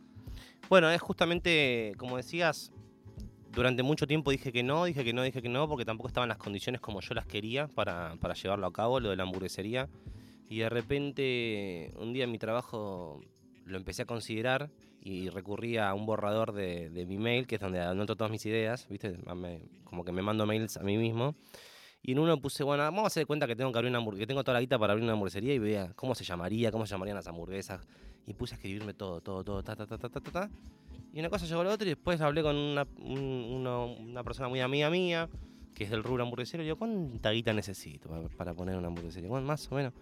[0.69, 2.73] Bueno, es justamente, como decías,
[3.57, 6.29] durante mucho tiempo dije que no, dije que no, dije que no, porque tampoco estaban
[6.29, 9.89] las condiciones como yo las quería para, para llevarlo a cabo, lo de la hamburguesería.
[10.51, 13.23] Y de repente, un día en mi trabajo
[13.65, 17.61] lo empecé a considerar y recurrí a un borrador de, de mi mail, que es
[17.61, 19.17] donde anoto todas mis ideas, ¿viste?
[19.85, 21.35] Como que me mando mails a mí mismo.
[22.07, 24.27] Y en uno puse, bueno, vamos a hacer cuenta que tengo que abrir una que
[24.29, 26.93] tengo toda la guita para abrir una hamburguesería y vea cómo se llamaría, cómo se
[26.93, 27.85] llamarían las hamburguesas.
[28.29, 30.51] Y puse a escribirme todo, todo, todo, ta, ta, ta, ta, ta, ta, ta.
[31.13, 34.23] Y una cosa llegó a la otra y después hablé con una, un- uno- una
[34.23, 35.29] persona muy amiga mía,
[35.75, 39.29] que es del rubro hamburguesero, y ¿cuánta guita necesito para, para poner una hamburguesería?
[39.29, 39.93] Bueno, más o menos.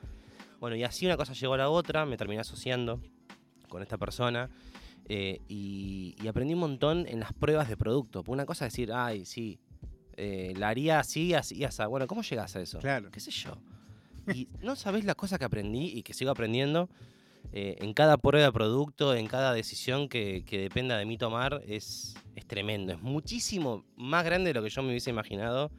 [0.61, 3.01] Bueno, y así una cosa llegó a la otra, me terminé asociando
[3.69, 4.51] con esta persona
[5.09, 8.23] eh, y, y aprendí un montón en las pruebas de producto.
[8.27, 9.59] Una cosa es decir, ay, sí,
[10.17, 11.83] eh, la haría así, así, así.
[11.85, 12.79] Bueno, ¿cómo llegas a eso?
[12.79, 13.11] Claro.
[13.11, 13.57] ¿Qué sé yo?
[14.35, 16.89] Y no sabés las cosas que aprendí y que sigo aprendiendo
[17.53, 21.63] eh, en cada prueba de producto, en cada decisión que, que dependa de mí tomar,
[21.67, 22.93] es, es tremendo.
[22.93, 25.71] Es muchísimo más grande de lo que yo me hubiese imaginado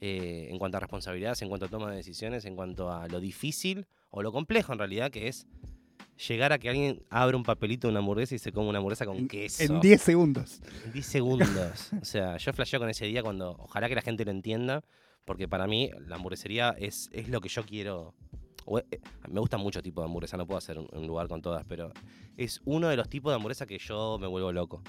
[0.00, 3.20] eh, en cuanto a responsabilidades, en cuanto a toma de decisiones, en cuanto a lo
[3.20, 5.46] difícil o lo complejo en realidad, que es
[6.16, 9.06] llegar a que alguien abra un papelito de una hamburguesa y se come una hamburguesa
[9.06, 9.62] con queso.
[9.62, 10.60] En 10 segundos.
[10.84, 11.90] En 10 segundos.
[12.00, 13.56] o sea, yo flasheo con ese día cuando.
[13.58, 14.84] Ojalá que la gente lo entienda.
[15.24, 18.14] Porque para mí la hamburguesería es, es lo que yo quiero.
[18.64, 18.86] o, eh,
[19.28, 21.92] me gustan muchos tipos de hamburguesa, no puedo hacer un, un lugar con todas, pero
[22.36, 24.82] es uno de los tipos de hamburguesa que yo me vuelvo loco.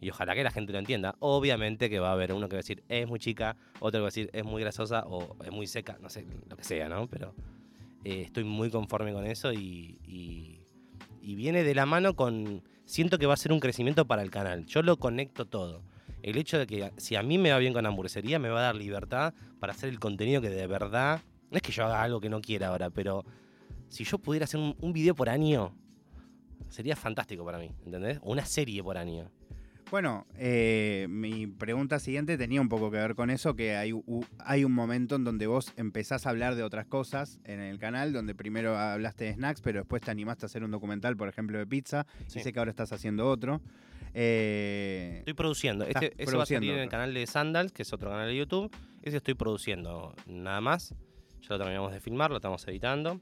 [0.00, 1.16] Y ojalá que la gente lo entienda.
[1.20, 4.02] Obviamente que va a haber uno que va a decir es muy chica, otro que
[4.02, 6.88] va a decir es muy grasosa o es muy seca, no sé, lo que sea,
[6.88, 7.06] ¿no?
[7.08, 7.34] Pero
[8.06, 10.62] eh, estoy muy conforme con eso y, y-
[11.34, 12.62] viene de la mano con...
[12.84, 14.64] Siento que va a ser un crecimiento para el canal.
[14.66, 15.82] Yo lo conecto todo.
[16.22, 18.62] El hecho de que si a mí me va bien con hamburguesería, me va a
[18.62, 21.20] dar libertad para hacer el contenido que de verdad...
[21.50, 23.24] No es que yo haga algo que no quiera ahora, pero
[23.88, 25.74] si yo pudiera hacer un, un video por año,
[26.68, 28.18] sería fantástico para mí, ¿entendés?
[28.22, 29.28] O una serie por año.
[29.90, 34.24] Bueno, eh, mi pregunta siguiente tenía un poco que ver con eso, que hay, u-
[34.40, 38.12] hay un momento en donde vos empezás a hablar de otras cosas en el canal,
[38.12, 41.56] donde primero hablaste de snacks, pero después te animaste a hacer un documental, por ejemplo,
[41.58, 42.40] de pizza, Sí.
[42.40, 43.60] y sé que ahora estás haciendo otro.
[44.12, 45.84] Eh, Estoy produciendo.
[45.84, 48.26] Este, ese va a produciendo salir en el canal de Sandals, que es otro canal
[48.28, 48.74] de YouTube.
[49.02, 50.94] Ese estoy produciendo nada más.
[51.42, 53.20] Ya lo terminamos de filmar, lo estamos editando.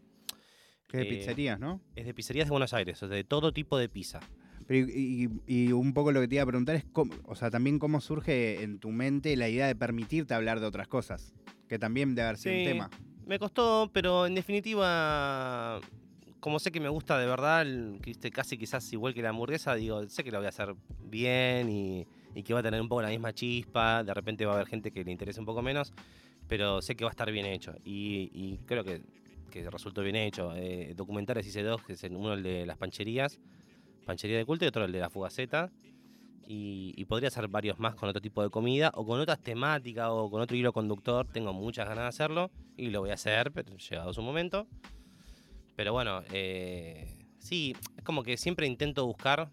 [0.89, 1.81] que es de eh, pizzerías, ¿no?
[1.97, 4.21] Es de pizzerías de Buenos Aires, o sea, de todo tipo de pizza.
[4.67, 7.35] Pero y, y- y un poco lo que te iba a preguntar es, cómo, o
[7.35, 11.35] sea, también cómo surge en tu mente la idea de permitirte hablar de otras cosas,
[11.69, 12.65] que también debe haber sido un Sí.
[12.65, 12.91] tema.
[13.27, 15.81] Me costó, pero en definitiva,
[16.41, 17.67] como sé que me gusta de verdad,
[18.33, 22.07] casi quizás igual que la hamburguesa, digo, sé que lo voy a hacer bien y,
[22.35, 24.05] y que va a tener un poco la misma chispa.
[24.05, 25.93] De repente va a haber gente que le interese un poco menos,
[26.49, 27.75] pero sé que va a estar bien hecho.
[27.83, 29.01] Y, y creo que,
[29.51, 30.55] que resultó bien hecho.
[30.55, 33.41] Eh, documentales hice dos, que es uno el de las pancherías,
[34.05, 35.71] panchería de culto, y otro el de la fugaceta.
[36.47, 40.09] Y, y podría hacer varios más con otro tipo de comida o con otras temáticas
[40.11, 41.27] o con otro hilo conductor.
[41.33, 44.67] Tengo muchas ganas de hacerlo y lo voy a hacer, pero llegado su momento.
[45.77, 49.51] Pero bueno, eh, sí, es como que siempre intento buscar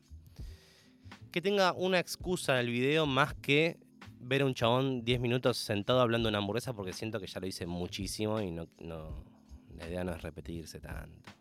[1.32, 3.80] que tenga una excusa el video más que
[4.20, 7.40] ver a un chabón 10 minutos sentado hablando de una hamburguesa porque siento que ya
[7.40, 9.24] lo hice muchísimo y no, no
[9.76, 11.32] la idea no es repetirse tanto.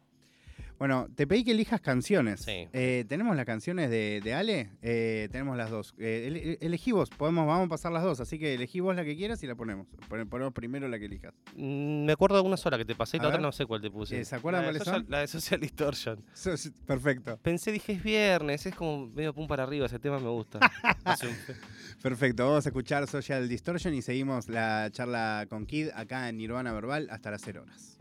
[0.80, 2.40] Bueno, te pedí que elijas canciones.
[2.40, 2.66] Sí.
[2.72, 4.70] Eh, ¿Tenemos las canciones de, de Ale?
[4.80, 5.94] Eh, tenemos las dos.
[5.98, 9.04] Eh, ele- elegí vos, podemos, vamos a pasar las dos, así que elegí vos la
[9.04, 9.86] que quieras y la ponemos.
[10.08, 11.34] Pon- Ponemos primero la que elijas.
[11.54, 13.66] Mm, Me acuerdo de una sola que te pasé y A la otra no sé
[13.66, 14.20] cuál te puse.
[14.20, 15.04] Eh, ¿se acuerdan cuáles son?
[15.10, 16.24] La de Social Distortion.
[16.86, 17.38] Perfecto.
[17.42, 20.60] Pensé, dije, es viernes, es como medio pum para arriba, ese tema me gusta.
[22.02, 26.72] Perfecto, vamos a escuchar Social Distortion y seguimos la charla con Kid acá en Nirvana
[26.72, 27.98] Verbal hasta las 0 horas.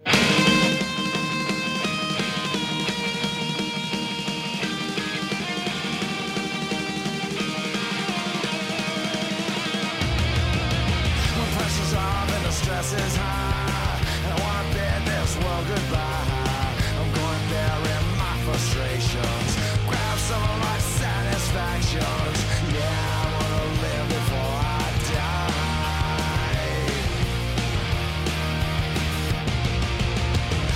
[12.91, 16.25] I wanna bid this world goodbye.
[16.97, 19.49] I'm going there in my frustrations.
[19.87, 22.37] Grab some of my satisfactions.
[22.73, 25.53] Yeah, I wanna live before I die.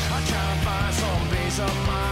[0.05, 2.02] I try to find some peace of mind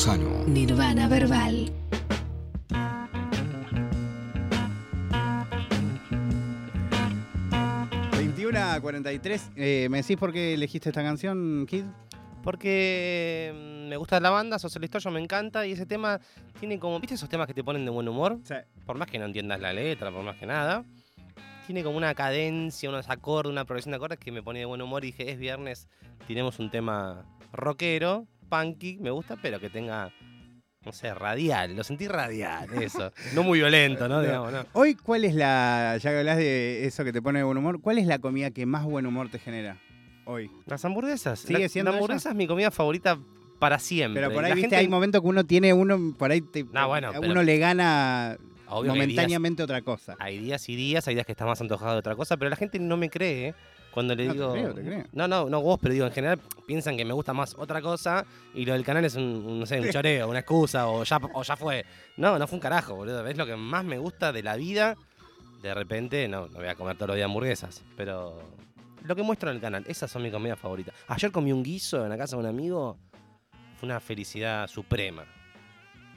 [0.00, 0.46] Lozano.
[0.46, 1.70] Nirvana Verbal.
[8.56, 9.50] a 43.
[9.56, 11.84] Eh, ¿Me decís por qué elegiste esta canción, Kid?
[12.42, 16.18] Porque mm, me gusta la banda, Social Distortion me encanta y ese tema
[16.58, 18.38] tiene como, ¿viste esos temas que te ponen de buen humor?
[18.44, 18.54] Sí.
[18.86, 20.82] Por más que no entiendas la letra, por más que nada.
[21.66, 24.80] Tiene como una cadencia, unos acordes, una progresión de acordes que me pone de buen
[24.80, 25.88] humor y dije, es viernes,
[26.26, 30.10] tenemos un tema rockero, punky, me gusta, pero que tenga,
[30.84, 33.12] no sé, radial, lo sentí radial, eso.
[33.34, 34.20] no muy violento, ¿no?
[34.20, 34.66] Digamos, ¿no?
[34.74, 37.80] Hoy, ¿cuál es la, ya que hablas de eso que te pone de buen humor,
[37.80, 39.78] cuál es la comida que más buen humor te genera
[40.26, 40.50] hoy?
[40.66, 41.38] Las hamburguesas.
[41.40, 43.18] ¿Sigue siendo la hamburguesa es mi comida favorita
[43.58, 44.22] para siempre.
[44.22, 46.64] Pero por ahí, la viste, gente- hay momentos que uno tiene uno, por ahí te-
[46.64, 50.16] No, bueno, pero- uno le gana días- momentáneamente otra cosa.
[50.18, 52.56] Hay días y días, hay días que estás más antojado de otra cosa, pero la
[52.56, 53.54] gente no me cree ¿eh?
[53.92, 54.52] Cuando le No, te digo.
[54.52, 55.04] creo, te creo.
[55.12, 58.24] No, no, no vos, pero digo, en general piensan que me gusta más otra cosa
[58.54, 61.18] y lo del canal es un, un, no sé, un choreo, una excusa o ya,
[61.34, 61.84] o ya fue.
[62.16, 63.26] No, no fue un carajo, boludo.
[63.26, 64.96] Es lo que más me gusta de la vida.
[65.62, 68.40] De repente, no, no voy a comer todos los días hamburguesas, pero
[69.04, 70.94] lo que muestro en el canal, esas son mis comidas favoritas.
[71.08, 72.96] Ayer comí un guiso en la casa de un amigo,
[73.78, 75.24] fue una felicidad suprema.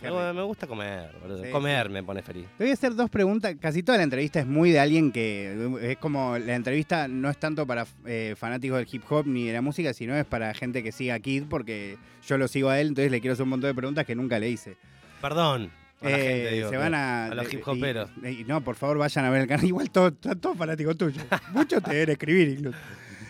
[0.04, 1.44] Qué Me, gusta comer, boludo.
[1.44, 1.94] Sí, comer sí.
[1.94, 2.46] me pone feliz.
[2.58, 3.56] Te voy a hacer dos preguntas.
[3.60, 7.38] Casi toda la entrevista es muy de alguien que es como la entrevista no es
[7.38, 10.84] tanto para eh, fanáticos del hip hop ni de la música, sino es para gente
[10.84, 13.50] que siga a Kid porque yo lo sigo a él, entonces le quiero hacer un
[13.50, 14.76] montón de preguntas que nunca le hice.
[15.22, 15.72] Perdón.
[16.02, 18.10] a la Eh, gente, digo, se van a, a los hip hoperos.
[18.24, 19.66] y- y no, por favor, vayan a ver el canal.
[19.66, 21.24] Igual todos todo, todo fanáticos tuyos.
[21.54, 22.78] Muchos te deben escribir incluso.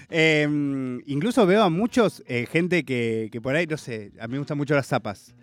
[0.09, 0.47] Eh,
[1.07, 4.39] incluso veo a muchos, eh, gente que, que por ahí, no sé, a mí me
[4.39, 5.33] gustan mucho las zapas.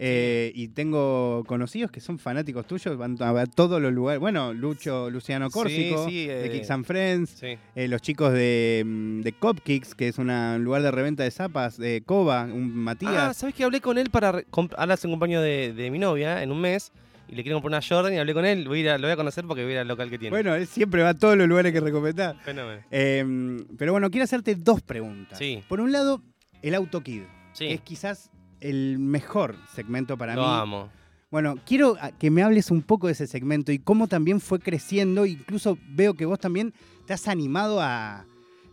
[0.00, 4.20] Eh, y tengo conocidos que son fanáticos tuyos, van a ver todos los lugares.
[4.20, 7.58] Bueno, Lucho, Luciano Córsico, sí, de eh, Kicks and Friends, Sí.
[7.74, 11.32] eh, los chicos de, mm, de Copkicks, que es una- un lugar de reventa de
[11.32, 13.36] zapas, de Coba, un Ah, Matías.
[13.36, 14.44] ¿sabes que hablé con él para.
[14.76, 16.92] Ahora es un compañero de, de mi novia en un mes
[17.28, 18.68] y le quiero comprar una Jordan y hablé con él.
[18.68, 20.18] Voy a ir a- lo voy a conocer porque voy a ir al local que
[20.18, 20.30] tiene.
[20.30, 22.36] bueno, él siempre va a todos los lugares que recomendás.
[22.44, 22.82] Fenómeno.
[22.92, 25.36] Eh, pero bueno, quiero hacerte dos preguntas.
[25.38, 25.60] Sí.
[25.68, 26.22] Por un lado,
[26.62, 27.66] el AutoKid, Sí.
[27.66, 30.48] que es quizás el mejor segmento para lo mí.
[30.50, 30.90] amo.
[31.30, 34.58] Bueno, quiero a- que me hables un poco de ese segmento y cómo también fue
[34.60, 35.26] creciendo.
[35.26, 36.72] Incluso veo que vos también
[37.06, 38.24] te has animado a,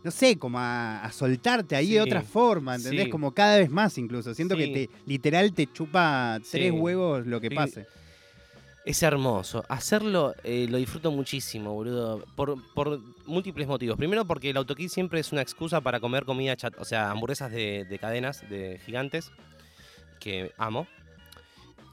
[0.03, 3.05] no sé, como a, a soltarte ahí de otra forma, ¿entendés?
[3.05, 3.09] sí.
[3.09, 4.33] Como cada vez más incluso.
[4.33, 7.85] Siento que te literal te chupa tres huevos lo que pase.
[8.85, 9.65] Es hermoso.
[9.67, 12.23] Hacerlo eh, lo disfruto muchísimo, boludo.
[12.35, 13.97] Por, por múltiples motivos.
[13.97, 17.51] Primero porque el autokit siempre es una excusa para comer comida chat, o sea, hamburguesas
[17.51, 19.31] de, de cadenas, de gigantes,
[20.19, 20.87] que amo.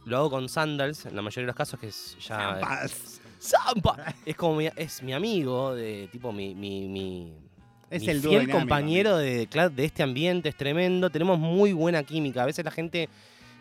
[0.04, 2.58] Lo hago con sandals, en la mayoría de los casos, que es ya.
[2.60, 3.20] Paz.
[3.38, 4.14] ¡Zampa!
[4.24, 7.32] Es como mi, es mi amigo, de tipo mi, mi, mi,
[7.90, 11.10] Es mi el fiel dinámico, compañero de, de este ambiente, es tremendo.
[11.10, 12.42] Tenemos muy buena química.
[12.42, 13.08] A veces la gente,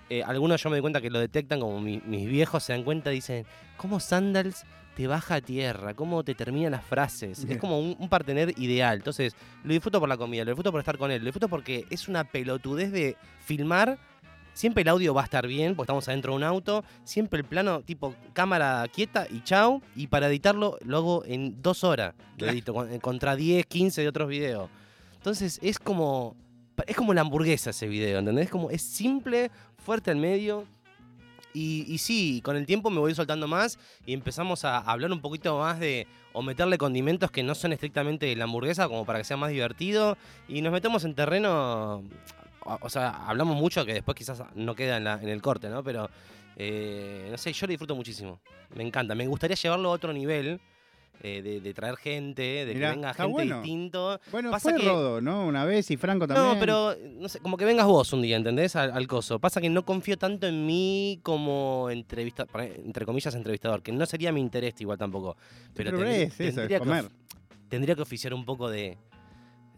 [0.09, 2.83] eh, algunos yo me doy cuenta que lo detectan, como mi- mis viejos se dan
[2.83, 3.45] cuenta, dicen,
[3.77, 5.93] ¿cómo Sandals te baja a tierra?
[5.95, 7.43] ¿Cómo te terminan las frases?
[7.45, 8.97] Es como un, un partener ideal.
[8.97, 11.85] Entonces, lo disfruto por la comida, lo disfruto por estar con él, lo disfruto porque
[11.89, 13.97] es una pelotudez de filmar.
[14.53, 16.83] Siempre el audio va a estar bien, porque estamos adentro de un auto.
[17.03, 19.81] Siempre el plano, tipo cámara quieta y chau.
[19.95, 22.13] Y para editarlo, lo hago en dos horas.
[22.37, 24.69] Lo edito con- contra 10, 15 de otros videos.
[25.15, 26.35] Entonces es como.
[26.87, 28.49] Es como la hamburguesa ese video, ¿entendés?
[28.49, 30.65] Como es simple, fuerte al medio.
[31.53, 35.19] Y, y sí, con el tiempo me voy soltando más y empezamos a hablar un
[35.21, 36.07] poquito más de.
[36.33, 40.17] o meterle condimentos que no son estrictamente la hamburguesa, como para que sea más divertido.
[40.47, 42.03] Y nos metemos en terreno.
[42.65, 45.83] O sea, hablamos mucho que después quizás no queda en, la- en el corte, ¿no?
[45.83, 46.09] Pero.
[46.57, 48.39] eh, no sé, yo lo disfruto muchísimo.
[48.75, 49.15] Me encanta.
[49.15, 50.59] Me gustaría llevarlo a otro nivel.
[51.23, 53.57] eh, de, de traer gente, de Mirá, que venga gente bueno.
[53.61, 54.19] distinto.
[54.31, 55.45] Bueno, Pasa fue que- Rodo, ¿no?
[55.45, 56.47] Una vez y Franco también.
[56.55, 58.75] No, pero no sé, como que vengas vos un día, ¿entendés?
[58.75, 59.37] Al, al coso.
[59.37, 62.47] Pasa que no confío tanto en mí como entrevista,
[62.83, 65.37] entre comillas, entrevistador, que no sería mi interés igual tampoco.
[65.75, 67.05] Pero, Pero tendrí- es eso, tendría, comer.
[67.69, 68.97] tendría que oficiar un poco de.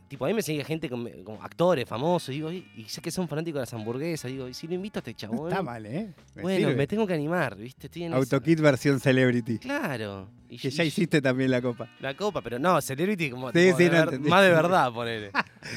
[0.08, 3.10] Tipo, a mí me sigue gente como, como actores famosos, digo, y, y sé que
[3.10, 5.50] son fanáticos de las hamburguesas, digo, y si lo invito a este chabón.
[5.50, 6.14] Está mal, ¿eh?
[6.36, 6.76] Me bueno, sirve.
[6.76, 7.88] me tengo que animar, ¿viste?
[7.88, 8.18] Estoy en esa.
[8.20, 9.58] AutoKit versión Celebrity.
[9.58, 10.30] Claro.
[10.50, 11.90] Y- Que ya hiciste también la copa.
[12.00, 15.32] la copa, pero no, Celebrity como, Sí, sí, de no ver- más de verdad, ponele.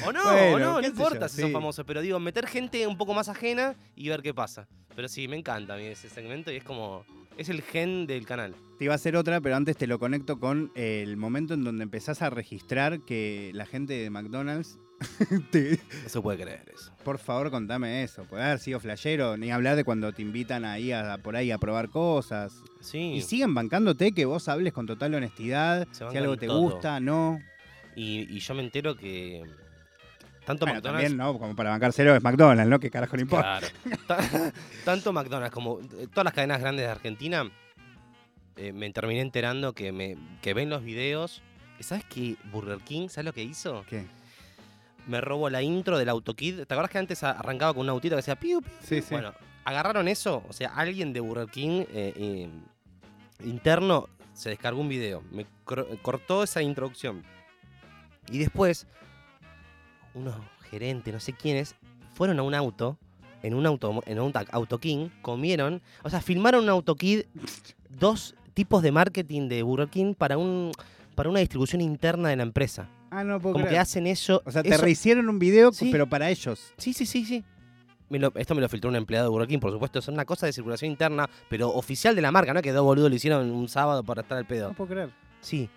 [0.05, 0.21] O no,
[0.53, 1.53] o no, no importa yo, si son sí.
[1.53, 4.67] famosos, pero digo, meter gente un poco más ajena y ver qué pasa.
[4.95, 7.05] Pero sí, me encanta a mí ese segmento y es como,
[7.37, 8.55] es el gen del canal.
[8.77, 11.83] Te iba a hacer otra, pero antes te lo conecto con el momento en donde
[11.83, 14.79] empezás a registrar que la gente de McDonald's.
[15.51, 16.91] te- No se puede creer eso.
[17.03, 18.23] por favor, contame eso.
[18.25, 21.57] Puede haber sido flashero, ni hablar de cuando te invitan ahí a, por ahí a
[21.59, 22.63] probar cosas.
[22.81, 23.13] Sí.
[23.13, 26.61] Y siguen bancándote que vos hables con total honestidad, si algo te todo.
[26.61, 27.39] gusta, no.
[27.95, 29.43] Y, y yo me entero que
[30.47, 31.03] Tanto Bueno, McDonald's.
[31.09, 31.37] también, ¿no?
[31.37, 32.79] Como para bancárselo es McDonald's, ¿no?
[32.79, 33.59] ¿Qué carajo le importa?
[34.07, 34.51] Claro.
[34.85, 37.51] Tanto McDonald's como eh, todas las cadenas grandes de Argentina,
[38.55, 41.41] eh, me terminé enterando que, me, que ven los videos.
[41.81, 43.83] ¿Sabes que Burger King, ¿sabes lo que hizo?
[43.89, 44.05] ¿Qué?
[45.05, 46.63] Me robó la intro del AutoKid.
[46.63, 48.71] ¿Te acuerdas que antes arrancaba con un autito que decía piu, piu?
[48.81, 49.09] Sí, sí.
[49.11, 49.33] Bueno,
[49.65, 50.43] agarraron eso.
[50.47, 52.49] O sea, alguien de Burger King eh, eh,
[53.43, 55.23] interno se descargó un video.
[55.31, 55.45] Me
[56.01, 57.23] cortó esa introducción.
[58.31, 58.87] Y después,
[60.17, 60.35] unos
[60.69, 61.75] gerentes, no sé quiénes,
[62.13, 62.97] fueron a un auto,
[63.43, 67.21] en un auto, en un ta- Auto King, comieron, o sea, filmaron un AutoKid,
[67.89, 70.71] dos tipos de marketing de Burger King para un
[71.15, 72.89] para una distribución interna de la empresa.
[73.09, 74.43] ah, no puedo Como que hacen eso.
[74.45, 75.89] O sea, te eso- rehicieron un video, Sí.
[75.91, 76.73] pero para ellos.
[76.77, 77.43] Sí, sí, sí, sí.
[78.09, 79.97] Me lo- esto me lo filtró un empleado de Burger King, por supuesto.
[79.97, 82.61] Es una cosa de circulación interna, pero oficial de la marca, ¿no?
[82.61, 84.69] Que dos boludos lo hicieron un sábado para estar al pedo.
[84.69, 85.09] No puedo creer.
[85.41, 85.69] Sí.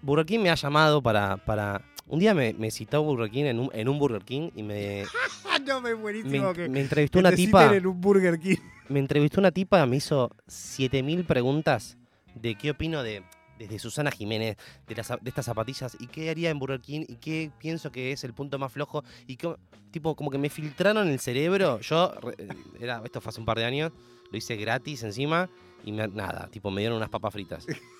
[0.00, 1.36] Burger King me ha llamado para.
[1.36, 1.82] para...
[2.08, 5.04] Un día me, me citó Burger King en un, en un Burger King y me,
[5.66, 7.74] no, me me, buenísimo que, me entrevistó que una te tipa.
[7.74, 8.56] en un Burger King.
[8.88, 11.96] Me entrevistó una tipa, me hizo 7000 preguntas
[12.34, 13.22] de qué opino de.
[13.58, 17.14] Desde Susana Jiménez, de, las, de estas zapatillas, y qué haría en Burger King, y
[17.16, 19.56] qué pienso que es el punto más flojo, y qué-
[19.90, 21.80] tipo, como que me filtraron el cerebro.
[21.80, 22.36] Yo, re-
[22.78, 23.92] era, esto fue hace un par de años,
[24.30, 25.48] lo hice gratis encima,
[25.86, 27.66] y me- nada, tipo, me dieron unas papas fritas.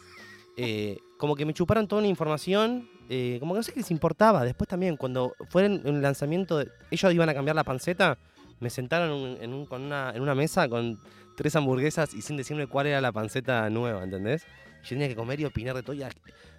[0.56, 3.90] Eh, como que me chuparon toda la información, eh, como que no sé qué les
[3.90, 4.44] importaba.
[4.44, 8.18] Después también, cuando fue en el lanzamiento, de- ellos iban a cambiar la panceta,
[8.60, 10.98] me sentaron en, un- en un- con una, en una mesa con
[11.36, 14.44] tres hamburguesas y sin decirme cuál era la panceta nueva, ¿entendés?
[14.82, 15.94] Yo tenía que comer y opinar de todo.
[15.94, 16.02] y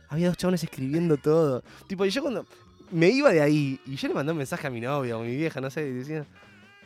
[0.10, 1.64] había dos chabones escribiendo todo.
[1.88, 2.46] Tipo, y yo cuando
[2.92, 5.24] me iba de ahí, y yo le mandé un mensaje a mi novia o a
[5.24, 6.26] mi vieja, no sé, y decía,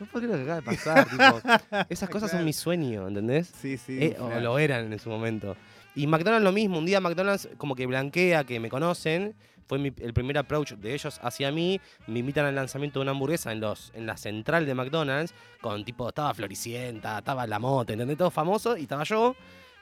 [0.00, 1.08] no puedo creer lo que acaba de pasar.
[1.08, 1.22] tipo,
[1.90, 3.52] esas cosas son mi sueño, ¿entendés?
[3.60, 3.98] Sí, sí.
[4.00, 5.56] Eh, o lo eran en su momento.
[5.94, 9.34] Y McDonald's lo mismo, un día McDonald's como que blanquea que me conocen,
[9.66, 13.52] fue el primer approach de ellos hacia mí, me invitan al lanzamiento de una hamburguesa
[13.52, 18.18] en los en la central de McDonald's, con tipo, estaba Floricienta, estaba La Mote, ¿entendés?
[18.18, 19.36] Todo famoso, y estaba yo,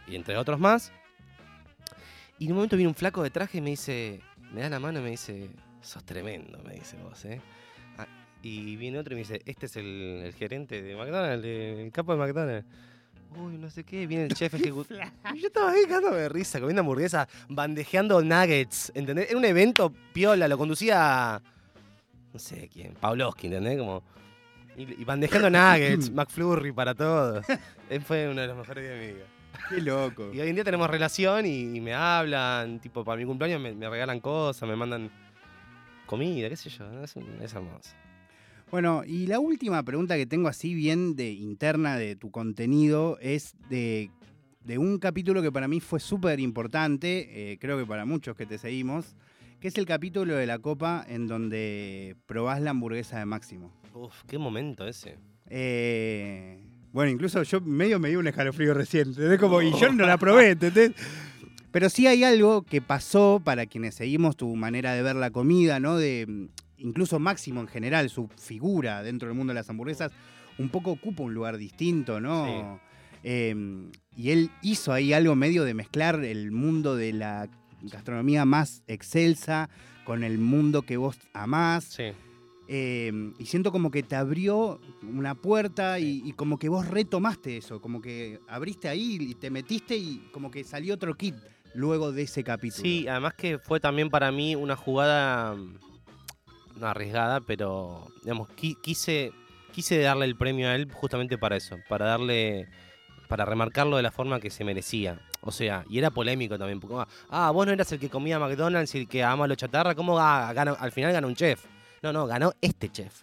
[0.06, 0.92] y entre otros más.
[2.38, 4.20] Y en un momento viene un flaco de traje y me dice,
[4.52, 7.40] me da la mano y me dice, sos tremendo, me dice vos, ¿eh?
[7.98, 8.06] Ah,
[8.42, 12.12] y viene otro y me dice, este es el, el gerente de McDonald's, el capo
[12.12, 12.66] de McDonald's.
[13.36, 14.98] Uy, no sé qué, viene el chef ejecutivo.
[15.36, 19.28] Yo estaba ahí cagándome de risa, comiendo hamburguesas, bandejeando nuggets, ¿entendés?
[19.30, 21.40] Era un evento piola, lo conducía,
[22.32, 23.78] no sé quién, Pavlovsky, ¿entendés?
[23.78, 24.02] Como,
[24.76, 27.46] y, y bandejeando nuggets, McFlurry para todos.
[27.88, 29.26] Él fue uno de los mejores días de mi vida.
[29.68, 30.30] Qué loco.
[30.32, 33.72] Y hoy en día tenemos relación y, y me hablan, tipo, para mi cumpleaños me,
[33.72, 35.10] me regalan cosas, me mandan
[36.06, 37.90] comida, qué sé yo, es, es hermoso.
[38.70, 43.54] Bueno, y la última pregunta que tengo así bien de interna de tu contenido es
[43.68, 44.10] de,
[44.64, 48.46] de un capítulo que para mí fue súper importante, eh, creo que para muchos que
[48.46, 49.16] te seguimos,
[49.58, 53.72] que es el capítulo de la copa en donde probás la hamburguesa de Máximo.
[53.92, 55.18] Uf, qué momento ese.
[55.48, 56.62] Eh,
[56.92, 59.40] bueno, incluso yo medio me dio un escalofrío reciente, ¿entendés?
[59.40, 60.92] Como, y yo no la probé, ¿entendés?
[61.72, 65.80] Pero sí hay algo que pasó para quienes seguimos tu manera de ver la comida,
[65.80, 65.96] ¿no?
[65.96, 66.48] De
[66.80, 70.12] incluso Máximo en general, su figura dentro del mundo de las hamburguesas,
[70.58, 72.80] un poco ocupa un lugar distinto, ¿no?
[73.22, 73.54] Eh,
[74.16, 77.48] y él hizo ahí algo medio de mezclar el mundo de la
[77.82, 79.70] gastronomía más excelsa
[80.04, 81.84] con el mundo que vos amás.
[81.84, 82.12] Sí.
[82.72, 87.56] Eh, y siento como que te abrió una puerta y, y como que vos retomaste
[87.56, 91.34] eso, como que abriste ahí y te metiste y como que salió otro kit
[91.74, 92.82] luego de ese capítulo.
[92.82, 95.56] Sí, además que fue también para mí una jugada
[96.84, 99.32] arriesgada, pero digamos, qui- quise,
[99.72, 102.68] quise darle el premio a él justamente para eso, para darle,
[103.28, 105.20] para remarcarlo de la forma que se merecía.
[105.42, 106.96] O sea, y era polémico también, porque,
[107.30, 110.18] ah, vos no eras el que comía McDonald's y el que ama lo chatarra, ¿cómo
[110.20, 111.64] al final gana un chef?
[112.02, 113.22] No, no, ganó este chef.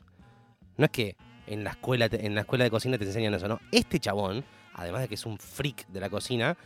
[0.78, 1.16] No es que
[1.48, 3.60] en la escuela, en la escuela de cocina te enseñan eso, ¿no?
[3.72, 4.44] Este chabón,
[4.74, 6.58] además de que es un freak de la cocina,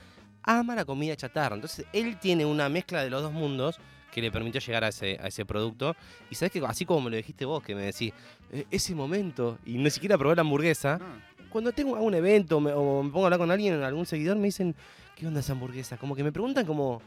[0.43, 1.55] ama la comida chatarra.
[1.55, 3.79] Entonces, él tiene una mezcla de los dos mundos
[4.11, 5.95] que le permitió llegar a ese, a ese producto.
[6.29, 8.13] Y sabes que así como me lo dijiste vos, que me decís,
[8.51, 12.71] "Eh, ese momento, y ni siquiera probé la hamburguesa, Ah, cuando tengo algún evento me-
[12.73, 14.75] o me pongo a hablar con alguien, algún seguidor, me dicen,
[15.15, 15.97] ¿qué onda esa hamburguesa?
[15.97, 17.01] Como que me preguntan como,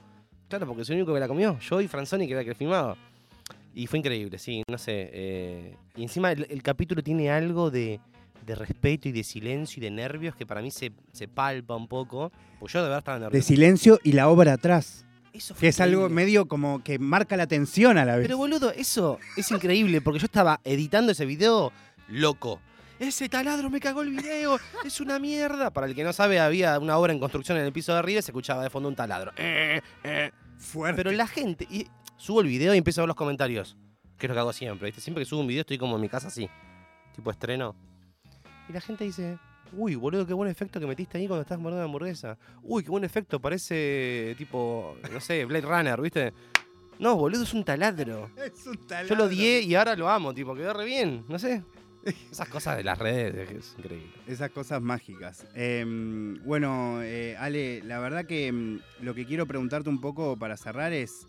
[0.48, 2.55] claro, porque soy el único que la comió, yo y Franzoni, que era el que
[2.55, 2.96] filmaba.
[3.74, 5.11] Y fue increíble, sí, no sé.
[5.12, 7.98] eh, y encima el, el capítulo tiene algo de,
[8.46, 11.88] de respeto y de silencio y de nervios que para mí se, se palpa un
[11.88, 12.30] poco.
[12.61, 13.48] Pues yo de verdad estaba de nervioso.
[13.48, 15.05] silencio y la obra atrás,
[15.35, 18.24] Eso que es algo medio como que marca la atención a la vez.
[18.24, 21.72] Pero boludo, eso es increíble porque yo estaba editando ese video
[22.09, 22.61] loco.
[23.01, 25.72] Ese taladro me cagó el video, es una mierda.
[25.72, 28.20] Para el que no sabe, había una obra en construcción en el piso de arriba
[28.20, 29.32] y se escuchaba de fondo un taladro.
[29.37, 30.30] Eh, eh.
[30.57, 31.03] Fuerte.
[31.03, 33.76] Pero la gente, y subo el video y empiezo a ver los comentarios.
[34.16, 35.01] que es lo que hago siempre, ¿viste?
[35.01, 36.49] Siempre que subo un video estoy como en mi casa así,
[37.12, 37.74] tipo estreno.
[38.68, 39.37] Y la gente dice,
[39.72, 42.38] uy, boludo, qué buen efecto que metiste ahí cuando estás mordiendo hamburguesa.
[42.62, 46.32] Uy, qué buen efecto, parece tipo, no sé, Blade Runner, ¿viste?
[46.98, 48.30] No, boludo, es un taladro.
[48.36, 49.08] Es un taladro.
[49.08, 51.62] Yo lo odié y ahora lo amo, tipo, quedó re bien, no sé.
[52.30, 54.12] Esas cosas de las redes es increíble.
[54.26, 55.46] Esas cosas mágicas.
[55.54, 55.84] Eh,
[56.44, 60.92] bueno, eh, Ale, la verdad que mm, lo que quiero preguntarte un poco para cerrar
[60.92, 61.26] es,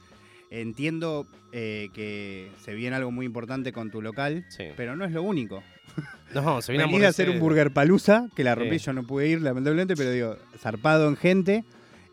[0.49, 4.65] entiendo eh, que se viene algo muy importante con tu local, Sí.
[4.75, 5.63] pero no es lo único.
[6.33, 8.85] No, se viene Venir a hacer un burger palusa, que la rompí, Sí.
[8.87, 11.63] yo no pude ir lamentablemente, pero digo, zarpado en gente.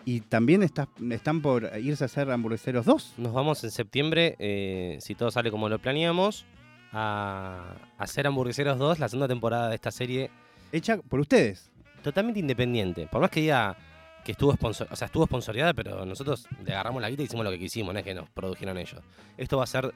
[0.04, 3.14] Y también estás, están por irse a hacer hamburgueseros 2.
[3.18, 6.44] Nos vamos en septiembre, eh, si todo sale como lo planeamos,
[6.92, 10.30] a hacer Hamburgueseros 2, la segunda temporada de esta serie
[10.72, 11.70] Hecha por ustedes.
[12.02, 13.06] totalmente independiente.
[13.06, 13.76] Por más que diga
[14.24, 17.44] que estuvo sponsor, o sea, estuvo sponsoreada, pero nosotros le agarramos la guita y hicimos
[17.44, 19.00] lo que quisimos, no es que nos produjeron ellos.
[19.36, 19.92] Esto va a ser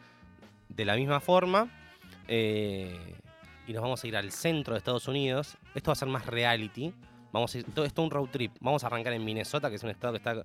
[0.68, 1.68] de la misma forma
[2.28, 2.96] eh,
[3.66, 5.56] y nos vamos a ir al centro de Estados Unidos.
[5.74, 6.92] Esto va a ser más reality.
[7.32, 8.52] Vamos a ir, todo esto es un road trip.
[8.60, 10.44] Vamos a arrancar en Minnesota, que es un estado que está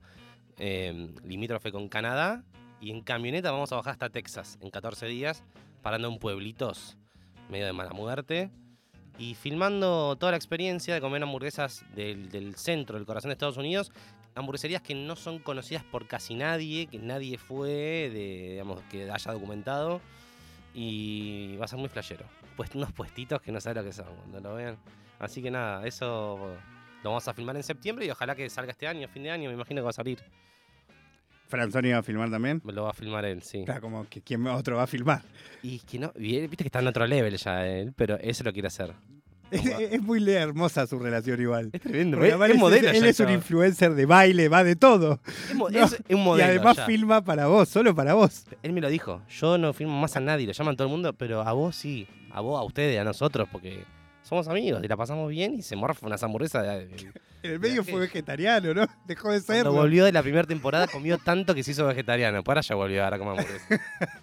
[0.57, 2.43] eh, limítrofe con Canadá.
[2.79, 5.43] Y en camioneta vamos a bajar hasta Texas en 14 días,
[5.83, 6.97] parando en pueblitos
[7.49, 8.49] medio de mala muerte.
[9.19, 13.57] Y filmando toda la experiencia de comer hamburguesas del, del centro, del corazón de Estados
[13.57, 13.91] Unidos.
[14.33, 19.31] Hamburgueserías que no son conocidas por casi nadie, que nadie fue, de, digamos, que haya
[19.31, 20.01] documentado.
[20.73, 22.25] Y va a ser muy flashero.
[22.75, 24.77] Unos puestitos que no saben lo que son cuando lo vean.
[25.19, 26.55] Así que nada, eso
[27.03, 29.49] lo vamos a filmar en septiembre y ojalá que salga este año, fin de año,
[29.49, 30.19] me imagino que va a salir.
[31.47, 32.61] Franzoni iba a filmar también.
[32.65, 33.63] Lo va a filmar él, sí.
[33.65, 35.21] Claro, como que quién otro va a filmar.
[35.61, 38.67] Y que no, viste que está en otro level ya él, pero eso lo quiere
[38.69, 38.93] hacer.
[39.51, 41.71] Es, es muy hermosa su relación igual.
[41.73, 44.77] Es tremendo, es, es él modelo ya él es un influencer de baile, va de
[44.77, 45.19] todo.
[45.49, 46.47] Es, mo- No, es un modelo.
[46.47, 46.85] y además ya.
[46.85, 48.45] filma para vos, solo para vos.
[48.63, 49.21] Él me lo dijo.
[49.27, 52.07] Yo no filmo más a nadie, lo llaman todo el mundo, pero a vos sí.
[52.33, 53.83] A vos, a ustedes, a nosotros, porque
[54.23, 56.63] somos amigos y la pasamos bien y se morfa unas hamburguesas.
[56.63, 57.11] de- de-
[57.43, 58.85] En el medio fue vegetariano, ¿no?
[59.07, 59.63] Dejó de ser.
[59.63, 62.43] Cuando volvió de la primera temporada comió tanto que se hizo vegetariano.
[62.45, 63.65] Ahora ya volvió ahora como hamburguesa.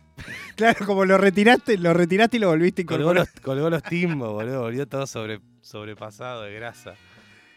[0.56, 4.32] Claro, como lo retiraste, lo retiraste y lo volviste a colgó, los, colgó los timbos,
[4.32, 4.62] boludo.
[4.62, 6.94] Volvió todo sobre, sobrepasado de grasa.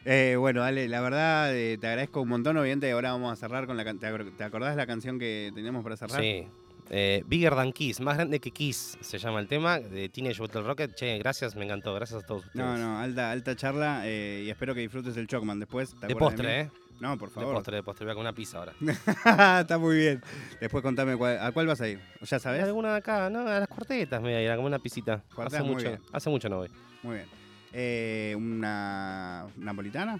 [0.05, 2.57] Eh, bueno, Ale, la verdad eh, te agradezco un montón.
[2.57, 5.51] Obviamente ahora vamos a cerrar con la can- ¿Te acor- ¿Te acordás la canción que
[5.55, 6.21] teníamos para cerrar?
[6.21, 6.47] Sí.
[6.93, 10.61] Eh, Bigger Than Kiss, más grande que Kiss se llama el tema de Teenage Bottle
[10.63, 10.93] Rocket.
[10.93, 11.93] Che, gracias, me encantó.
[11.95, 12.65] Gracias a todos ustedes.
[12.65, 15.95] No, no, alta, alta charla eh, y espero que disfrutes el Chocman después.
[15.99, 16.59] ¿te De postre?
[16.61, 16.71] ¿eh?
[16.99, 17.53] No, por De favor.
[17.55, 18.05] postre, de postre.
[18.05, 18.73] Voy a comer una pizza ahora.
[19.61, 20.21] Está muy bien.
[20.59, 22.01] Después contame cuál- a cuál vas a ir.
[22.21, 22.61] ¿Ya sabes?
[22.61, 23.29] ¿Alguna de acá?
[23.29, 25.23] No, a las cuartetas me voy a ir a comer una pisita.
[25.37, 26.01] Hace muy mucho, bien.
[26.11, 26.69] hace mucho no voy.
[27.03, 27.27] Muy bien.
[27.71, 30.19] Eh, ¿Una napolitana?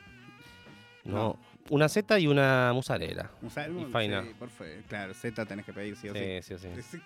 [1.04, 1.38] No.
[1.70, 3.30] Una Z y una mozzarella.
[3.42, 4.24] Y faina.
[4.24, 4.74] Sí, por favor.
[4.90, 6.20] Claro, Z tenés que pedir, sí o sí.
[6.42, 6.82] Sí, sí, sí.
[6.92, 7.02] Sí.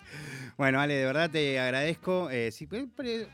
[0.58, 2.30] Bueno, Ale, de verdad te agradezco.
[2.32, 2.68] Eh, si-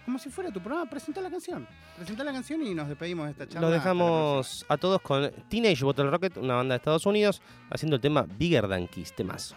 [0.06, 1.68] como si fuera tu programa, presentá la canción.
[1.96, 3.70] Presentá la canción y nos despedimos de esta charla.
[3.70, 7.42] Lo Hasta la dejamos a todos con Teenage Bottle Rocket, una banda de Estados Unidos,
[7.70, 9.56] haciendo el tema Bigger Than Kiss, temazo.